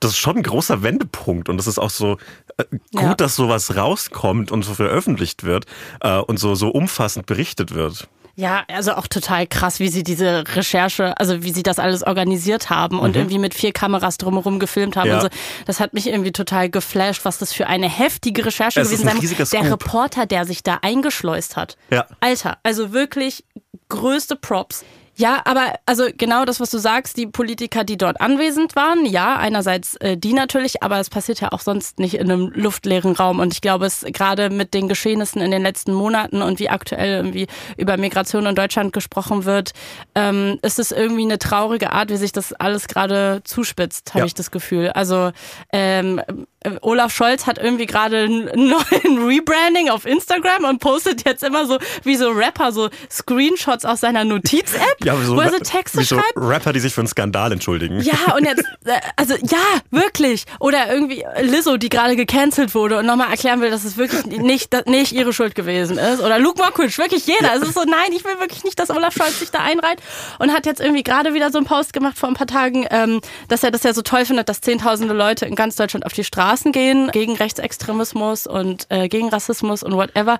[0.00, 2.16] das ist schon ein großer Wendepunkt und das ist auch so
[2.56, 3.14] äh, gut, Ja.
[3.14, 5.66] dass sowas rauskommt und so veröffentlicht wird
[6.00, 8.08] äh, und so, so umfassend berichtet wird.
[8.38, 12.68] Ja, also auch total krass, wie sie diese Recherche, also wie sie das alles organisiert
[12.68, 15.08] haben und irgendwie mit vier Kameras drumherum gefilmt haben.
[15.08, 15.14] Mhm.
[15.14, 15.22] Ja.
[15.22, 15.38] Und so.
[15.64, 19.38] Das hat mich irgendwie total geflasht, was das für eine heftige Recherche Es ist gewesen
[19.38, 19.62] ein sein.
[19.62, 19.72] Der.
[19.72, 21.78] Reporter, der sich da eingeschleust hat.
[21.90, 22.06] Ja.
[22.20, 23.44] Alter, also wirklich
[23.88, 24.84] größte Props.
[25.18, 29.36] Ja, aber also genau das, was du sagst, die Politiker, die dort anwesend waren, ja,
[29.36, 33.38] einerseits äh, die natürlich, aber es passiert ja auch sonst nicht in einem luftleeren Raum.
[33.40, 37.16] Und ich glaube, es gerade mit den Geschehnissen in den letzten Monaten und wie aktuell
[37.16, 37.46] irgendwie
[37.78, 39.72] über Migration in Deutschland gesprochen wird,
[40.14, 44.24] ähm, ist es irgendwie eine traurige Art, wie sich das alles gerade zuspitzt, habe Ja.
[44.26, 44.90] ich das Gefühl.
[44.90, 45.30] Also
[45.72, 46.20] ähm,
[46.60, 51.64] äh, Olaf Scholz hat irgendwie gerade einen neuen Rebranding auf Instagram und postet jetzt immer
[51.64, 55.05] so wie so Rapper so Screenshots aus seiner Notiz-App.
[55.06, 56.32] Ja, aber so, wo er so Texte wie so schreibt.
[56.34, 58.00] Rapper, die sich für einen Skandal entschuldigen.
[58.00, 60.46] Ja, und jetzt, äh, also ja, wirklich.
[60.58, 64.74] Oder irgendwie Lizzo, die gerade gecancelt wurde und nochmal erklären will, dass es wirklich nicht,
[64.88, 66.20] nicht ihre Schuld gewesen ist.
[66.20, 67.54] Oder Luke Mockridge, wirklich jeder.
[67.54, 70.02] Es ist so, nein, ich will wirklich nicht, dass Olaf Scholz sich da einreiht.
[70.40, 73.20] Und hat jetzt irgendwie gerade wieder so einen Post gemacht vor ein paar Tagen, ähm,
[73.46, 76.24] dass er das ja so toll findet, dass zehntausende Leute in ganz Deutschland auf die
[76.24, 80.38] Straßen gehen gegen Rechtsextremismus und äh, gegen Rassismus und whatever.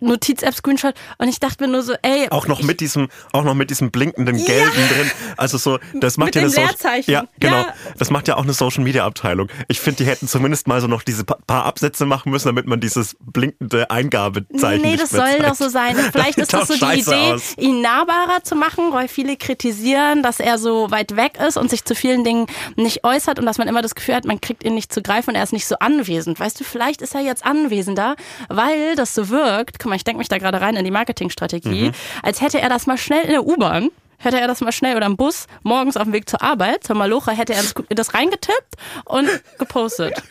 [0.00, 0.94] Notiz-App, Screenshot.
[1.18, 3.90] Und ich dachte mir nur so, ey, Auch noch mit diesem, auch noch mit diesem
[3.90, 4.44] blinkenden Ja.
[4.46, 5.10] Gelben drin.
[5.36, 7.10] Also so, das macht Mit ja eine Leerzeichen.
[7.10, 7.56] Ja, genau.
[7.60, 7.74] Ja.
[7.98, 9.48] Das macht ja auch eine Social Media Abteilung.
[9.68, 12.66] Ich finde, die hätten zumindest mal so noch diese pa- paar Absätze machen müssen, damit
[12.66, 15.44] man dieses blinkende Eingabezeichen Nee, das soll zeigt.
[15.46, 15.96] doch so sein.
[16.12, 17.56] Vielleicht ist das so die Idee, aus.
[17.58, 21.84] ihn nahbarer zu machen, weil viele kritisieren, dass er so weit weg ist und sich
[21.84, 24.74] zu vielen Dingen nicht äußert und dass man immer das Gefühl hat, man kriegt ihn
[24.74, 26.38] nicht zu greifen und er ist nicht so anwesend.
[26.38, 28.16] Weißt du, vielleicht ist er jetzt anwesender,
[28.48, 29.69] weil das so wirkt.
[29.78, 31.92] Guck mal, ich denke mich da gerade rein in die Marketingstrategie, Mhm.
[32.22, 33.90] als hätte er das mal schnell in der U-Bahn
[34.22, 36.94] Hätte er das mal schnell oder im Bus morgens auf dem Weg zur Arbeit, zur
[36.94, 38.74] Malocha, hätte er das reingetippt
[39.06, 39.26] und
[39.58, 40.22] gepostet.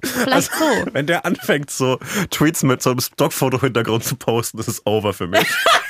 [0.00, 0.64] Vielleicht so.
[0.92, 1.98] Wenn der anfängt, so
[2.30, 5.44] Tweets mit so einem Stockfoto-Hintergrund zu posten, das ist over für mich.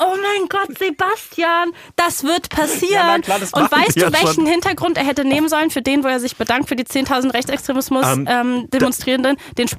[0.00, 2.92] Oh mein Gott, Sebastian, das wird passieren.
[2.92, 4.46] Ja, klar, das Und weißt du, ja welchen schon.
[4.46, 8.06] Hintergrund er hätte nehmen sollen für den, wo er sich bedankt für die 10.000 Rechtsextremismus
[8.06, 8.68] Ähm, ähm,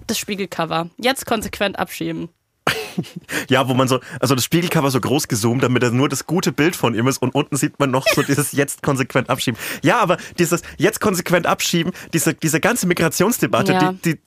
[0.07, 0.89] das Spiegelcover.
[0.97, 2.29] Jetzt konsequent abschieben.
[3.49, 6.51] Ja, wo man so, also das Spiegelcover so groß gezoomt, damit da nur das gute
[6.51, 9.59] Bild von ihm ist und unten sieht man noch so dieses jetzt konsequent abschieben.
[9.81, 13.93] Ja, aber dieses jetzt konsequent abschieben, diese, diese ganze Migrationsdebatte, Ja.
[14.05, 14.19] die,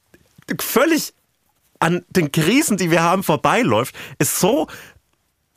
[0.51, 1.15] die völlig
[1.79, 4.67] an den Krisen, die wir haben, vorbeiläuft, ist so.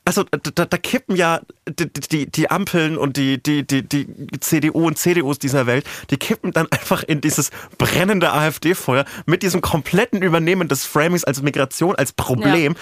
[0.09, 4.07] Also da, da kippen ja die, die, die Ampeln und die, die, die, die
[4.39, 9.61] CDU und CDUs dieser Welt, die kippen dann einfach in dieses brennende AfD-Feuer mit diesem
[9.61, 12.75] kompletten Übernehmen des Framings als Migration, als Problem.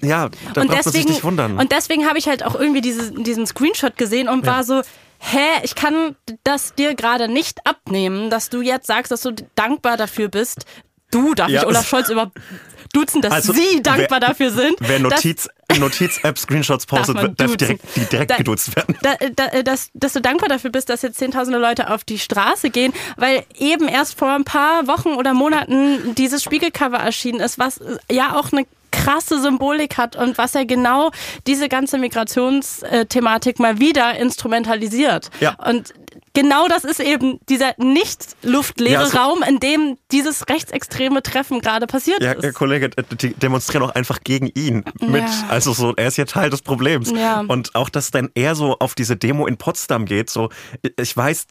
[0.00, 1.58] Ja, da und braucht man sich deswegen, nicht wundern.
[1.58, 4.80] und deswegen habe ich halt auch irgendwie diese, diesen Screenshot gesehen und war so,
[5.18, 9.98] hä, ich kann das dir gerade nicht abnehmen, dass du jetzt sagst, dass du dankbar
[9.98, 10.64] dafür bist.
[11.10, 12.32] Du, darf Ja, ich Olaf Scholz über
[12.94, 14.76] duzen, dass Also, sie dankbar wer- dafür sind.
[14.80, 15.48] Wer Notiz,
[15.78, 18.96] Notiz-App Screenshots postet, wird, direkt, die direkt Da- geduzt werden.
[19.02, 22.70] da, da, dass, dass du dankbar dafür bist, dass jetzt zehntausende Leute auf die Straße
[22.70, 27.80] gehen, weil eben erst vor ein paar Wochen oder Monaten dieses Spiegelcover erschienen ist, was
[28.10, 31.10] ja auch eine krasse Symbolik hat und was ja genau
[31.48, 35.30] diese ganze Migrationsthematik mal wieder instrumentalisiert.
[35.40, 35.54] Ja.
[35.66, 35.92] Und
[36.34, 41.60] genau das ist eben dieser nicht luftleere Ja, so- Raum, in dem dieses rechtsextreme Treffen
[41.60, 42.42] gerade passiert Ja, ist.
[42.42, 45.22] Herr Kollege, äh, die demonstrieren auch einfach gegen ihn mit.
[45.22, 45.44] Ja.
[45.48, 47.10] Also so, er ist ja Teil des Problems.
[47.10, 47.40] Ja.
[47.46, 50.50] Und auch, dass dann er so auf diese Demo in Potsdam geht, so,
[51.00, 51.46] ich weiß,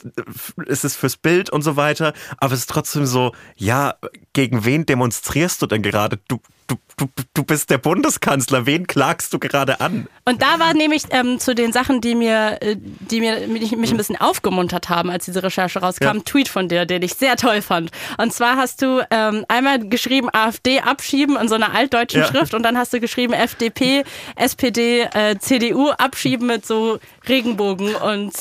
[0.68, 3.96] es ist fürs Bild und so weiter, aber es ist trotzdem so, ja,
[4.34, 6.20] gegen wen demonstrierst du denn gerade?
[6.28, 10.08] Du, du, du, du bist der Bundeskanzler, wen klagst du gerade an?
[10.26, 13.92] Und da war nämlich ähm, zu den Sachen, die mir, äh, die mir mich, mich
[13.92, 16.12] ein bisschen aufgemuntert haben, als diese Recherche rauskam, Ja.
[16.12, 17.92] ein Tweet von dir, den ich sehr toll fand.
[18.18, 22.28] Und zwar hast du ähm, einmal geschrieben AfD abschieben in so einer altdeutschen Ja.
[22.28, 24.04] Schrift und dann hast du geschrieben FDP,
[24.36, 28.34] SPD, äh, CDU abschieben mit so Regenbogen und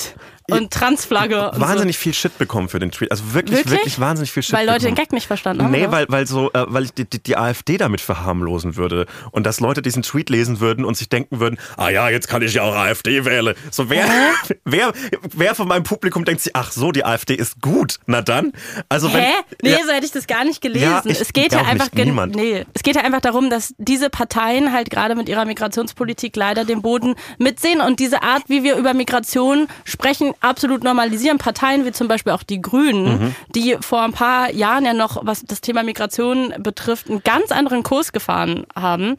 [0.51, 1.51] und Transflagge.
[1.51, 3.11] Und Wahnsinnig viel Shit bekommen für den Tweet.
[3.11, 3.73] Also wirklich, Wirklich?
[3.75, 4.49] wirklich, wahnsinnig viel so.
[4.49, 5.07] Shit Weil Leute den bekommen.
[5.07, 5.71] Gag nicht verstanden haben.
[5.71, 5.93] Nee, oder?
[5.93, 9.61] weil, weil so, äh, weil ich die, die, die AfD damit verharmlosen würde und dass
[9.61, 12.63] Leute diesen Tweet lesen würden und sich denken würden, ah ja, jetzt kann ich ja
[12.63, 13.55] auch AfD wählen.
[13.71, 14.07] So wer,
[14.65, 14.93] wer,
[15.35, 17.99] wer von meinem Publikum denkt sich, ach so, die AfD ist gut.
[18.07, 18.53] Na dann,
[18.89, 19.33] also wenn, Hä?
[19.63, 20.85] Nee, ja, so hätte ich das gar nicht gelesen.
[20.85, 22.35] Ja, ich- es geht ja einfach niemand.
[22.35, 26.65] nee, es geht ja einfach darum, dass diese Parteien halt gerade mit ihrer Migrationspolitik leider
[26.65, 31.39] den Boden mitsehen und diese Art, wie wir über Migration sprechen, absolut normalisieren.
[31.39, 33.35] Parteien wie zum Beispiel auch die Grünen, Mhm.
[33.55, 37.83] die vor ein paar Jahren ja noch, was das Thema Migration betrifft, einen ganz anderen
[37.83, 39.17] Kurs gefahren haben.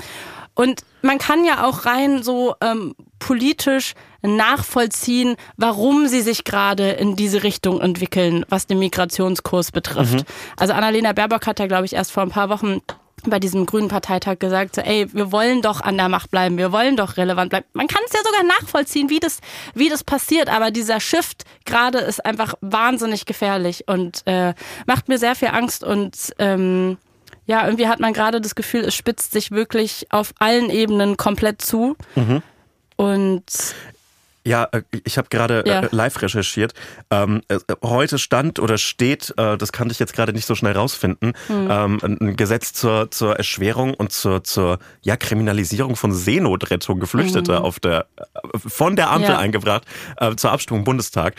[0.56, 7.16] Und man kann ja auch rein so ähm, politisch nachvollziehen, warum sie sich gerade in
[7.16, 10.14] diese Richtung entwickeln, was den Migrationskurs betrifft.
[10.20, 10.24] Mhm.
[10.58, 12.82] Also Annalena Baerbock hat ja, glaube ich, erst vor ein paar Wochen
[13.30, 16.72] bei diesem grünen Parteitag gesagt, so, ey, wir wollen doch an der Macht bleiben, wir
[16.72, 17.66] wollen doch relevant bleiben.
[17.74, 19.40] Man kann es ja sogar nachvollziehen, wie das,
[19.74, 24.54] wie das passiert, aber dieser Shift gerade ist einfach wahnsinnig gefährlich und äh,
[24.86, 26.98] macht mir sehr viel Angst und ähm,
[27.46, 31.62] ja, irgendwie hat man gerade das Gefühl, es spitzt sich wirklich auf allen Ebenen komplett
[31.62, 31.98] zu.
[32.16, 32.42] Mhm.
[32.96, 33.44] Und
[34.46, 35.82] Ja, äh, ich habe gerade Ja.
[35.84, 36.74] äh, live recherchiert.
[37.10, 40.74] Ähm, äh, heute stand oder steht, äh, das kann ich jetzt gerade nicht so schnell
[40.74, 41.68] rausfinden, Hm.
[41.72, 47.80] ähm, ein Gesetz zur, zur Erschwerung und zur, zur ja, Kriminalisierung von Seenotrettung Geflüchteter auf
[47.80, 48.24] der, äh,
[48.58, 49.30] von der Ampel.
[49.30, 49.38] Ja.
[49.38, 49.84] eingebracht
[50.18, 51.36] äh, zur Abstimmung im Bundestag.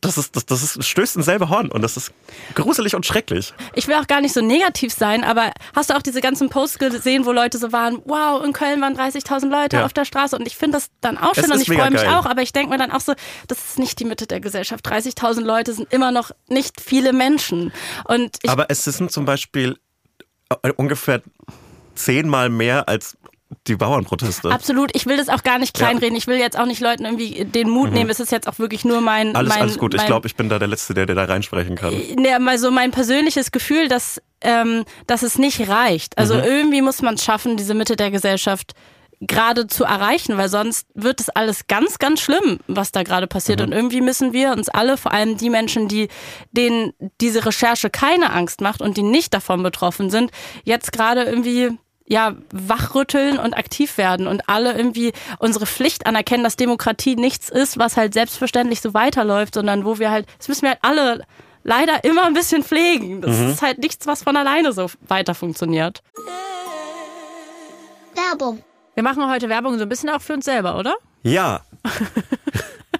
[0.00, 2.12] Das ist, das, das ist, stößt ins selbe Horn und das ist
[2.54, 3.52] gruselig und schrecklich.
[3.74, 6.78] Ich will auch gar nicht so negativ sein, aber hast du auch diese ganzen Posts
[6.78, 9.84] gesehen, wo Leute so waren, wow, in Köln waren 30.000 Leute Ja.
[9.84, 12.14] auf der Straße und ich finde das dann auch schön und ich freue mich geil.
[12.14, 13.14] auch, aber ich denke mir dann auch so,
[13.48, 14.86] das ist nicht die Mitte der Gesellschaft.
[14.86, 17.72] 30.000 Leute sind immer noch nicht viele Menschen
[18.04, 19.76] und ich Aber es sind zum Beispiel
[20.62, 21.20] äh, ungefähr
[21.96, 23.16] zehnmal mehr als
[23.66, 24.50] die Bauernproteste.
[24.50, 26.16] Absolut, ich will das auch gar nicht kleinreden.
[26.16, 28.10] Ich will jetzt auch nicht Leuten irgendwie den Mut nehmen.
[28.10, 29.30] Es ist jetzt auch wirklich nur mein.
[29.30, 29.36] Mhm.
[29.36, 29.94] alles, mein, alles gut.
[29.94, 31.94] Ich mein, glaube, ich bin da der Letzte, der, der da reinsprechen kann.
[32.16, 36.18] ne, mal so mein persönliches Gefühl, dass, ähm, dass es nicht reicht.
[36.18, 36.42] Also Mhm.
[36.44, 38.72] irgendwie muss man es schaffen, diese Mitte der Gesellschaft
[39.20, 43.60] gerade zu erreichen, weil sonst wird es alles ganz, ganz schlimm, was da gerade passiert.
[43.60, 43.66] Mhm.
[43.66, 46.08] Und irgendwie müssen wir uns alle, vor allem die Menschen, die
[46.50, 50.30] denen diese Recherche keine Angst macht und die nicht davon betroffen sind,
[50.64, 51.70] jetzt gerade irgendwie
[52.06, 57.78] ja, wachrütteln und aktiv werden und alle irgendwie unsere Pflicht anerkennen, dass Demokratie nichts ist,
[57.78, 61.24] was halt selbstverständlich so weiterläuft, sondern wo wir halt, das müssen wir halt alle
[61.62, 63.22] leider immer ein bisschen pflegen.
[63.22, 66.02] Das ist halt nichts, was von alleine so weiter funktioniert.
[68.14, 68.62] Werbung.
[68.94, 70.94] Wir machen heute Werbung so ein bisschen auch für uns selber, oder?
[71.22, 71.62] Ja.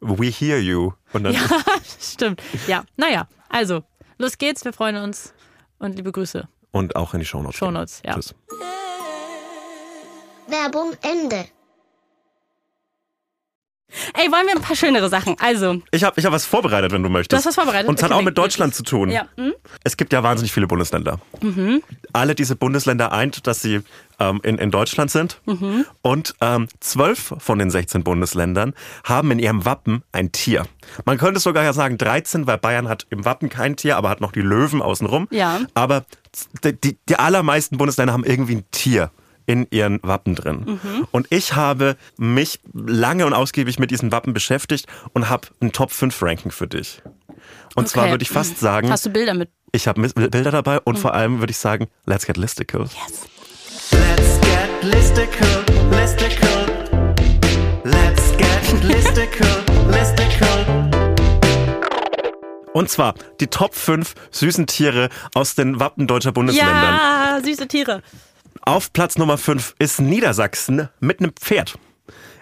[0.00, 0.92] We hear you.
[1.12, 1.40] Und dann, Ja,
[2.00, 2.40] stimmt.
[2.66, 3.82] Ja, naja, also,
[4.18, 5.32] los geht's, wir freuen uns
[5.78, 6.46] und liebe Grüße.
[6.70, 7.56] und auch in die Shownotes.
[7.58, 8.14] Shownotes, ja.
[8.14, 8.34] Tschüss.
[10.46, 11.46] Werbung Ende.
[14.14, 15.34] Ey, wollen wir ein paar schönere Sachen?
[15.40, 17.32] Also, Ich habe ich hab was vorbereitet, wenn du möchtest.
[17.32, 17.88] Du hast was vorbereitet?
[17.88, 18.86] Und es hat Okay, auch mit Deutschland wirklich.
[18.86, 19.10] zu tun.
[19.10, 19.26] ja.
[19.36, 19.54] Hm?
[19.82, 21.20] Es gibt ja wahnsinnig viele Bundesländer.
[22.12, 23.80] Alle diese Bundesländer eint, dass sie
[24.20, 25.40] ähm, in, in Deutschland sind.
[26.02, 28.74] Und ähm, zwölf von den 16 Bundesländern
[29.04, 30.66] haben in ihrem Wappen ein Tier.
[31.06, 34.32] Man könnte sogar sagen 13, weil Bayern hat im Wappen kein Tier, aber hat noch
[34.32, 35.28] die Löwen außenrum.
[35.30, 35.60] Ja.
[35.74, 36.04] Aber
[36.64, 39.10] die, die allermeisten Bundesländer haben irgendwie ein Tier
[39.48, 40.78] in ihren Wappen drin.
[41.10, 45.90] Und ich habe mich lange und ausgiebig mit diesen Wappen beschäftigt und habe ein Top
[45.90, 47.02] 5 Ranking für dich.
[47.74, 48.12] Und zwar Okay.
[48.12, 49.50] würde ich fast sagen, Hast du Bilder mit?
[49.72, 52.82] ich habe Bilder dabei und vor allem würde ich sagen, let's get listicle.
[53.90, 56.66] Let's get listicle, listicle.
[57.84, 59.46] Let's get listicle,
[59.90, 60.90] listicle.
[62.74, 66.74] Und zwar die Top 5 süßen Tiere aus den Wappen deutscher Bundesländern.
[66.94, 68.02] Ja, süße Tiere.
[68.62, 71.78] Auf Platz Nummer 5 ist Niedersachsen mit einem Pferd.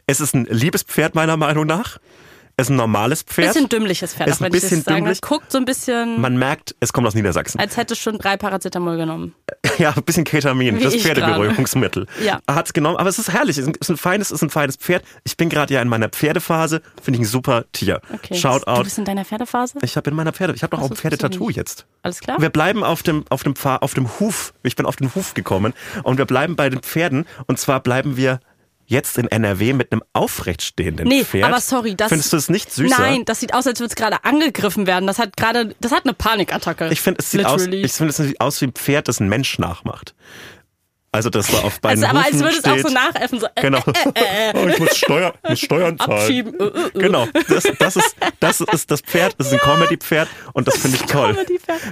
[0.07, 1.99] Es ist ein liebes Pferd meiner Meinung nach.
[2.59, 3.49] Es ist ein normales Pferd.
[3.53, 5.21] Bisschen dümmliches Pferd, Ist auch ein wenn ich bisschen das sagen dümmlich.
[5.21, 7.61] Guckt so ein bisschen, Man merkt, es kommt aus Niedersachsen.
[7.61, 9.35] als hätte es schon drei Paracetamol genommen.
[9.79, 12.07] Ja, ein bisschen Ketamin, Wie das ich Pferdeberuhigungsmittel.
[12.25, 12.41] Ja.
[12.49, 13.59] Hat's genommen, aber es ist herrlich.
[13.59, 15.05] Es ist ein feines, es ist ein feines Pferd.
[15.25, 18.01] Ich bin gerade ja in meiner Pferdephase, finde ich ein super Tier.
[18.11, 18.37] Okay.
[18.37, 19.79] Shout Du bist in deiner Pferdephase?
[19.83, 21.85] Ich habe in meiner Pferde, ich habe doch auch ein Pferdetattoo jetzt.
[22.03, 22.41] Alles klar?
[22.41, 24.55] Wir bleiben auf dem, auf dem Pfad, auf dem Huf.
[24.63, 27.27] Ich bin auf den Huf gekommen und wir bleiben bei den Pferden.
[27.47, 28.41] Und zwar bleiben wir
[28.87, 31.45] jetzt in NRW mit einem aufrechtstehenden Nee, Pferd.
[31.45, 32.09] aber sorry, das.
[32.09, 32.97] Findest du es nicht süßer?
[32.99, 35.07] Nein, das sieht aus, als würde es gerade angegriffen werden.
[35.07, 36.89] Das hat gerade, das hat eine Panikattacke.
[36.91, 39.29] Ich finde, es sieht aus, ich finde, es sieht aus wie ein Pferd, das ein
[39.29, 40.15] Mensch nachmacht.
[41.17, 43.41] Also das war auf beiden also, aber als würde es auch so nachäffen.
[43.41, 43.81] So, äh, Genau.
[44.55, 46.13] Oh, ich muss, Steuer, muss Steuern zahlen.
[46.13, 46.61] Abschieben.
[46.61, 46.91] Äh, äh, äh.
[46.99, 50.97] Genau, das, das, ist, das ist das Pferd, das ist ein Comedy-Pferd und das finde
[50.97, 51.35] ich toll.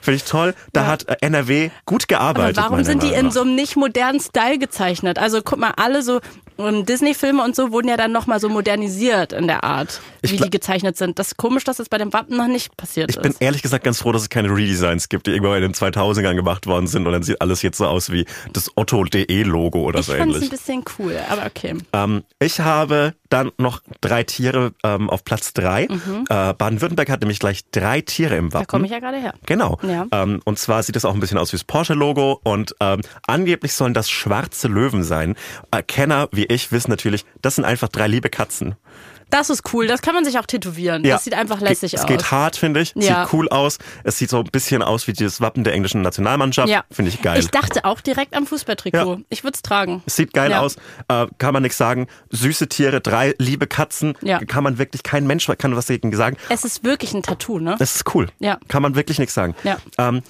[0.02, 0.54] Finde ich toll.
[0.72, 2.56] Da hat äh, NRW gut Aber gearbeitet.
[2.58, 5.18] warum meiner sind die in so einem nicht modernen Style gezeichnet?
[5.18, 6.20] Also guck mal, alle so
[6.58, 10.36] ähm, Disney-Filme und so wurden ja dann nochmal so modernisiert in der Art, Ich wie
[10.36, 11.18] die gezeichnet sind.
[11.18, 13.42] Das ist komisch, dass das bei dem Wappen noch nicht passiert Ich bin ist.
[13.42, 16.66] ehrlich gesagt ganz froh, dass es keine Redesigns gibt, die irgendwann in den 2000ern gemacht
[16.66, 18.70] worden sind und dann sieht alles jetzt so aus wie das
[19.14, 20.50] Otto.de-Logo oder Ich so fand es ein ähnlich.
[20.50, 21.74] bisschen cool, aber okay.
[21.92, 25.84] Ähm, ich habe dann noch drei Tiere ähm, auf Platz drei.
[25.84, 28.62] Äh, Baden-Württemberg hat nämlich gleich drei Tiere im Wappen.
[28.62, 28.66] Mhm.
[28.66, 29.34] Da komme ich ja gerade her.
[29.46, 29.78] Genau.
[29.82, 30.06] Ja.
[30.12, 33.72] Ähm, und zwar sieht es auch ein bisschen aus wie das Porsche-Logo und ähm, angeblich
[33.72, 35.34] sollen das schwarze Löwen sein.
[35.70, 38.74] Äh, Kenner wie ich wissen natürlich, das sind einfach drei liebe Katzen.
[39.34, 39.88] Das ist cool.
[39.88, 41.02] Das kann man sich auch tätowieren.
[41.02, 42.06] Das sieht einfach lässig es aus.
[42.06, 42.92] geht hart, finde ich.
[42.94, 43.24] Ja.
[43.24, 43.78] Sieht cool aus.
[44.04, 46.68] Es sieht so ein bisschen aus wie das Wappen der englischen Nationalmannschaft.
[46.68, 46.84] Ja.
[46.92, 47.40] Finde ich geil.
[47.40, 48.96] Ich dachte auch direkt am Fußballtrikot.
[49.14, 49.18] Ja.
[49.30, 50.02] Ich würde es tragen.
[50.06, 50.60] Es sieht geil Ja.
[50.60, 50.76] aus,
[51.08, 52.06] äh, kann man nichts sagen.
[52.30, 54.38] Süße Tiere, drei liebe Katzen, Ja.
[54.38, 56.36] kann man wirklich, kein Mensch kann was dagegen sagen.
[56.48, 57.74] Es ist wirklich ein Tattoo, ne?
[57.80, 58.28] Das ist cool.
[58.38, 58.58] Ja.
[58.68, 59.56] Kann man wirklich nichts sagen.
[59.64, 59.78] Ja.
[59.98, 60.22] Ähm,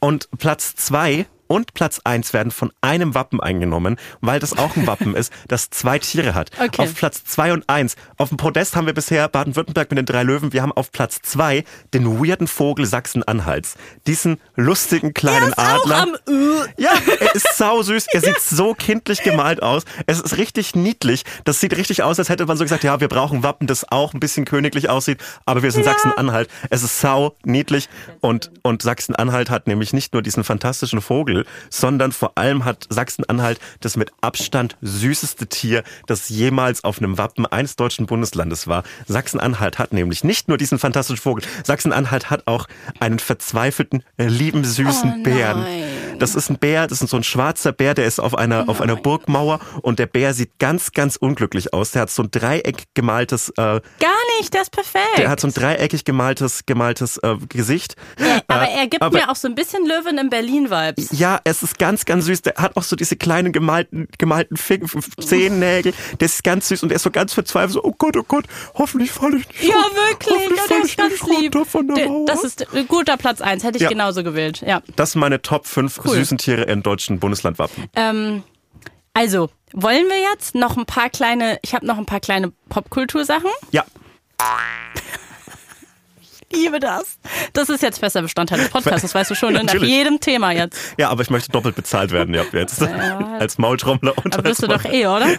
[0.00, 4.86] und Platz zwei und Platz eins werden von einem Wappen eingenommen, weil das auch ein
[4.86, 6.52] Wappen ist, das zwei Tiere hat.
[6.60, 6.82] Okay.
[6.82, 7.96] Auf Platz zwei und eins.
[8.18, 10.52] Auf dem Podest haben wir bisher Baden-Württemberg mit den drei Löwen.
[10.52, 13.74] Wir haben auf Platz zwei den weirden Vogel Sachsen-Anhalts.
[14.06, 16.06] Diesen lustigen kleinen Adler.
[16.76, 18.06] Ja, er ist sau süß.
[18.12, 19.82] Er sieht so kindlich gemalt aus.
[20.06, 21.24] Es ist richtig niedlich.
[21.44, 24.14] Das sieht richtig aus, als hätte man so gesagt, ja, wir brauchen Wappen, das auch
[24.14, 26.48] ein bisschen königlich aussieht, aber wir sind Sachsen-Anhalt.
[26.70, 27.88] Es ist sau niedlich
[28.20, 33.58] und, und Sachsen-Anhalt hat nämlich nicht nur diesen fantastischen Vogel, sondern vor allem hat Sachsen-Anhalt
[33.80, 38.82] das mit Abstand süßeste Tier, das jemals auf einem Wappen eines deutschen Bundeslandes war.
[39.06, 42.66] Sachsen-Anhalt hat nämlich nicht nur diesen fantastischen Vogel, Sachsen-Anhalt hat auch
[42.98, 45.64] einen verzweifelten, lieben, süßen Oh Bären.
[46.20, 48.80] Das ist ein Bär, das ist so ein schwarzer Bär, der ist auf einer, auf
[48.80, 51.90] einer Burgmauer und der Bär sieht ganz, ganz unglücklich aus.
[51.92, 53.80] Der hat so ein dreieckig gemaltes, äh, Gar
[54.38, 55.18] nicht, das ist perfekt.
[55.18, 57.96] der hat so ein dreieckig gemaltes, gemaltes äh, Gesicht.
[58.46, 61.08] aber Äh, er gibt aber- mir auch so ein bisschen Löwen in Berlin-Vibes.
[61.18, 62.42] Ja, es ist ganz, ganz süß.
[62.42, 64.86] Der hat auch so diese kleinen gemalten, gemalten Fing
[65.20, 65.92] Zehennägel.
[66.20, 67.72] Der ist ganz süß und er ist so ganz verzweifelt.
[67.72, 68.44] So, oh Gott, oh Gott,
[68.74, 69.96] hoffentlich falle ich nicht Ja, runter.
[70.08, 70.58] wirklich.
[70.58, 71.52] Ja, der ist ganz lieb.
[71.52, 72.24] der.
[72.26, 73.64] Das ist ein guter Platz eins.
[73.64, 73.88] Hätte ich Ja.
[73.88, 74.62] genauso gewählt.
[74.66, 74.82] Ja.
[74.96, 77.88] Das sind meine Top 5 süßen Tiere in deutschen Bundeslandwappen.
[77.96, 78.42] Ähm,
[79.14, 83.50] also, wollen wir jetzt noch ein paar kleine, ich habe noch ein paar kleine Popkultursachen.
[83.70, 83.84] Ja,
[86.52, 87.18] Liebe das.
[87.52, 89.62] Das ist jetzt fester Bestandteil des Podcasts, das weißt du schon, ne?
[89.62, 90.76] nach jedem Thema jetzt.
[90.98, 92.82] ja, aber ich möchte doppelt bezahlt werden, ja, jetzt.
[92.82, 95.28] als Maultrommler und Aber bist du doch eh, oder?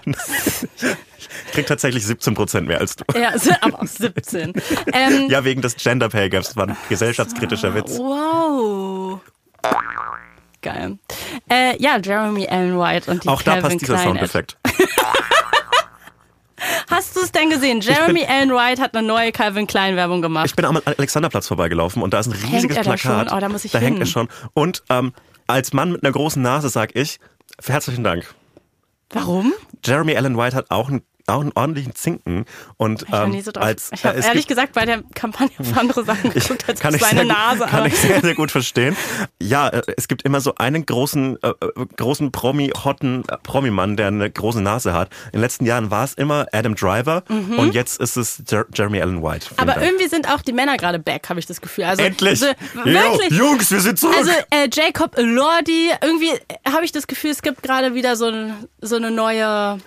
[1.47, 3.03] Ich krieg tatsächlich 17 Prozent mehr als du.
[3.17, 4.53] Ja, aber auch 17.
[4.93, 6.47] Ähm, Ja, wegen des Gender Pay Gaps.
[6.47, 7.97] Das war ein gesellschaftskritischer Witz.
[7.97, 9.19] Wow.
[10.62, 10.99] Geil.
[11.49, 14.57] Äh, ja, Jeremy Allen White und die Auch da Calvin passt dieser Klein Soundeffekt.
[16.89, 17.82] Hast du es denn gesehen?
[17.82, 20.45] Jeremy Allen White hat eine neue Calvin Klein Werbung gemacht.
[20.45, 23.30] Ich bin am Alexanderplatz vorbeigelaufen und da ist ein riesiges da Plakat.
[23.30, 23.38] schon?
[23.38, 24.03] Oh, da muss ich da hängt hin.
[24.03, 24.28] er schon.
[24.53, 25.14] Und ähm,
[25.47, 27.20] als Mann mit einer großen Nase sag ich,
[27.66, 28.34] herzlichen Dank.
[29.09, 29.53] Warum?
[29.84, 32.45] Jeremy Allen White hat auch einen, auch einen ordentlichen Zinken.
[32.78, 33.63] Und Ich ähm, so drauf.
[33.63, 36.80] als ich habe äh, ehrlich gesagt bei der Kampagne auf andere Sachen Ich, geguckt als
[36.80, 37.59] kann auf seine gut, Nase.
[37.65, 38.95] Kann aber- ich sehr, sehr gut verstehen.
[39.41, 41.53] Ja, äh, es gibt immer so einen großen, äh, äh,
[41.97, 45.09] großen Promi, hotten äh, Promi-Mann, der eine große Nase hat.
[45.28, 49.01] In den letzten Jahren war es immer Adam Driver und jetzt ist es Jer Jeremy
[49.01, 49.47] Allen White.
[49.51, 49.59] Mhm.
[49.59, 49.86] aber Dank.
[49.86, 51.86] irgendwie sind auch die Männer gerade back, habe ich das Gefühl.
[51.86, 52.39] Also, Endlich!
[52.39, 53.32] So, Jo, wirklich.
[53.38, 54.15] Jungs, wir sind zurück!
[54.17, 54.32] Also
[54.74, 56.32] Jacob Elordi, irgendwie
[56.72, 58.32] habe ich das Gefühl, es gibt gerade wieder so,
[58.82, 59.78] so eine neue,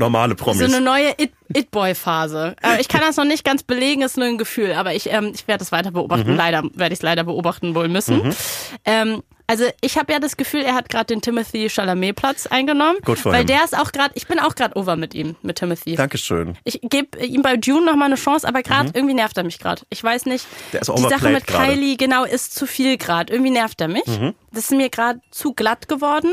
[0.00, 0.62] Normale so Promis.
[0.62, 2.56] eine neue It- It-Boy-Phase.
[2.62, 5.32] Äh, ich kann das noch nicht ganz belegen, ist nur ein Gefühl, aber ich, ähm,
[5.34, 5.94] ich werde es weiter Mhm.
[5.94, 6.36] beobachten.
[6.36, 8.34] Leider werde ich es leider beobachten wohl müssen.
[8.84, 12.98] Ähm, also ich habe ja das Gefühl, er hat gerade den Timothy Chalamet Platz eingenommen,
[13.04, 13.46] Gut für weil ihn.
[13.48, 15.96] der ist auch gerade, ich bin auch gerade over mit ihm, mit Timothy.
[15.96, 16.56] Dankeschön.
[16.62, 19.58] Ich gebe ihm bei Dune noch mal eine Chance, aber gerade irgendwie nervt er mich
[19.58, 19.82] gerade.
[19.90, 20.44] Ich weiß nicht.
[20.46, 20.70] Mhm.
[20.74, 21.72] Der ist die Sache mit gerade.
[21.72, 23.32] Kylie genau ist zu viel gerade.
[23.32, 24.06] Irgendwie nervt er mich.
[24.06, 24.34] Mhm.
[24.52, 26.30] Das ist mir gerade zu glatt geworden.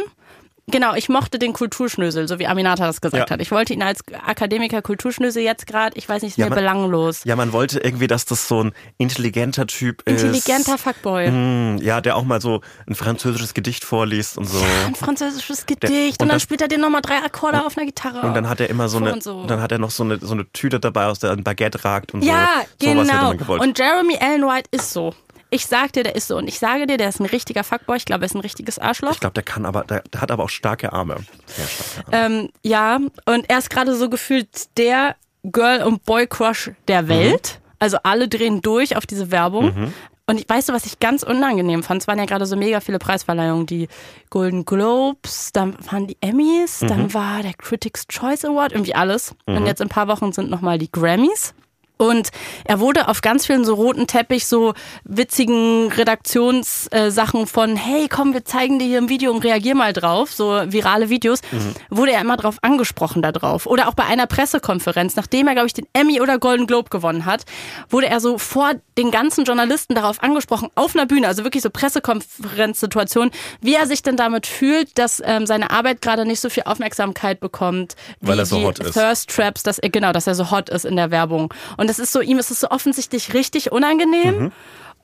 [0.70, 3.34] Genau, ich mochte den Kulturschnösel, so wie Aminata das gesagt Ja.
[3.34, 3.41] hat.
[3.41, 6.59] Ich wollte ihn als Akademiker Kulturschnösel jetzt gerade, ich weiß nicht, ist Ja, mir man-
[6.59, 7.22] belanglos.
[7.24, 10.24] Ja, man wollte irgendwie, dass das so ein intelligenter Typ ist.
[10.24, 11.28] Intelligenter Fuckboy.
[11.28, 14.59] Hm, Ja, der auch mal so ein französisches Gedicht vorliest und so.
[14.86, 17.86] Ein französisches Gedicht und und, dann das- spielt er dir nochmal drei Akkorde auf einer
[17.86, 18.28] Gitarre.
[18.28, 19.45] Und dann hat er immer so eine, und so.
[19.45, 22.13] dann hat er noch so eine, so eine Tüte dabei, aus der ein Baguette ragt
[22.13, 22.49] und Ja,
[22.82, 22.88] so.
[22.89, 23.32] Hätte genau.
[23.36, 23.61] gewollt.
[23.61, 25.13] Und Jeremy Allen White ist so.
[25.50, 26.38] Ich sag dir, der ist so.
[26.38, 27.98] Und ich sage dir, der ist ein richtiger Fuckboy.
[27.98, 29.12] Ich glaube, er ist ein richtiges Arschloch.
[29.14, 31.18] ich glaube, der kann aber, der, der hat aber auch starke Arme.
[31.48, 32.26] Starke Arme.
[32.43, 32.95] Ähm, ja,
[33.26, 37.08] und er ist gerade so gefühlt der Girl- und Boy-Crush der Mhm.
[37.10, 37.62] Welt.
[37.80, 39.93] Also alle drehen durch auf diese Werbung.
[40.30, 42.02] Und ich weißt du, was ich ganz unangenehm fand?
[42.02, 43.66] Es waren ja gerade so mega viele Preisverleihungen.
[43.66, 43.88] Die
[44.30, 46.88] Golden Globes, dann waren die Emmys, Mhm.
[46.88, 49.36] dann war der Critics' Choice Award, irgendwie alles.
[49.45, 51.54] Und jetzt in ein paar Wochen sind nochmal die Grammys.
[51.98, 52.30] Und
[52.66, 54.74] er wurde auf ganz vielen so roten Teppich, so
[55.04, 60.32] witzigen Redaktionssachen von, hey, komm, wir zeigen dir hier ein Video und reagier mal drauf,
[60.32, 61.41] so virale Videos,
[61.89, 63.66] wurde er immer drauf angesprochen da drauf.
[63.66, 67.26] Oder auch bei einer Pressekonferenz, nachdem er, glaube ich, den Emmy oder Golden Globe gewonnen
[67.26, 67.45] hat,
[67.89, 71.70] wurde er so vor den ganzen Journalisten darauf angesprochen, auf einer Bühne, also wirklich so
[71.70, 73.32] Pressekonferenzsituation,
[73.62, 77.39] wie er sich denn damit fühlt, dass ähm, seine Arbeit gerade nicht so viel Aufmerksamkeit
[77.39, 78.93] bekommt, wie Weil er so hot ist.
[78.93, 81.54] Thirst Traps, dass er, genau, dass er so hot ist in der Werbung.
[81.78, 84.51] Und das ist so, ihm ist es so offensichtlich richtig unangenehm.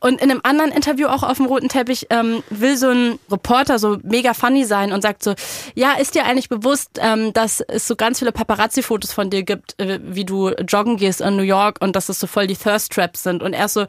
[0.03, 3.79] Und in einem anderen Interview auch auf dem roten Teppich ähm, will so ein Reporter
[3.79, 5.33] so mega funny sein und sagt so,
[5.75, 9.79] ja, ist dir eigentlich bewusst, ähm, dass es so ganz viele Paparazzi-Fotos von dir gibt,
[9.79, 12.91] äh, wie du joggen gehst in New York und dass es so voll die Thirst
[12.91, 13.41] Traps sind.
[13.41, 13.85] Und er ist so,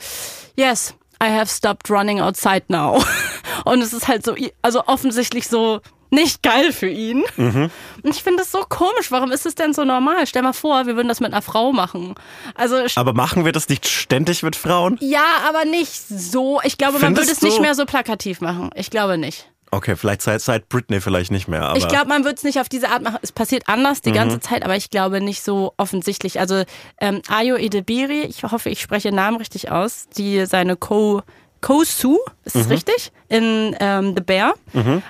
[0.55, 3.03] yes, I have stopped running outside now.
[3.65, 5.81] Und es ist halt so, also offensichtlich so
[6.15, 7.23] nicht geil für ihn.
[7.37, 7.71] Und
[8.05, 9.11] ich finde das so komisch.
[9.11, 10.27] Warum ist es denn so normal?
[10.27, 12.15] Stell mal vor, wir würden das mit einer Frau machen.
[12.55, 14.97] Also Aber machen wir das nicht ständig mit Frauen?
[15.01, 16.61] ja, aber nicht so.
[16.65, 18.71] Ich glaube, man Findest würde es nicht mehr so plakativ machen.
[18.75, 19.51] Ich glaube nicht.
[19.71, 22.61] Okay, vielleicht seit, seit Britney vielleicht nicht mehr, aber Ich glaube, man wird es nicht
[22.61, 23.19] auf diese Art machen.
[23.23, 26.39] Es passiert anders die ganze Zeit, aber ich glaube nicht so offensichtlich.
[26.39, 26.63] Also
[27.01, 31.23] ähm, Ayo Edebiri, ich hoffe, ich spreche den Namen richtig aus, die seine Co
[31.65, 33.11] Kosu, ist es richtig?
[33.31, 34.53] In ähm, The Bear.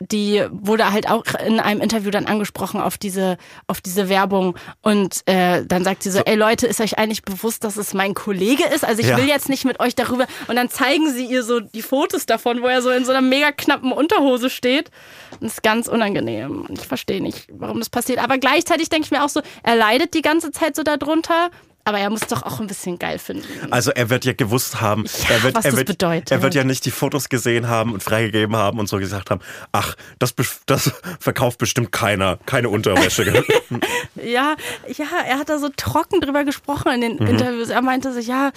[0.00, 4.56] Die wurde halt auch in einem Interview dann angesprochen auf diese, auf diese Werbung.
[4.80, 8.14] Und äh, dann sagt sie so, ey Leute, ist euch eigentlich bewusst, dass es mein
[8.14, 8.84] Kollege ist?
[8.84, 9.16] Also ich Ja.
[9.16, 10.28] will jetzt nicht mit euch darüber.
[10.46, 13.20] Und dann zeigen sie ihr so die Fotos davon, wo er so in so einer
[13.20, 14.92] mega knappen Unterhose steht.
[15.40, 16.66] Das ist ganz unangenehm.
[16.68, 18.20] Und ich verstehe nicht, warum das passiert.
[18.22, 21.50] Aber gleichzeitig denke ich mir auch so, er leidet die ganze Zeit so darunter.
[21.84, 23.46] Aber er muss doch auch ein bisschen geil finden.
[23.70, 26.30] Also er wird ja gewusst haben, er wird, was er das wird, bedeutet.
[26.30, 29.40] er wird ja nicht die Fotos gesehen haben und freigegeben haben und so gesagt haben,
[29.72, 30.34] ach, das,
[30.66, 33.44] das verkauft bestimmt keiner, keine Unterwäsche.
[34.22, 34.56] Ja,
[34.86, 37.68] ja, er hat da so trocken drüber gesprochen in den Interviews.
[37.68, 38.52] Er meinte sich, ja,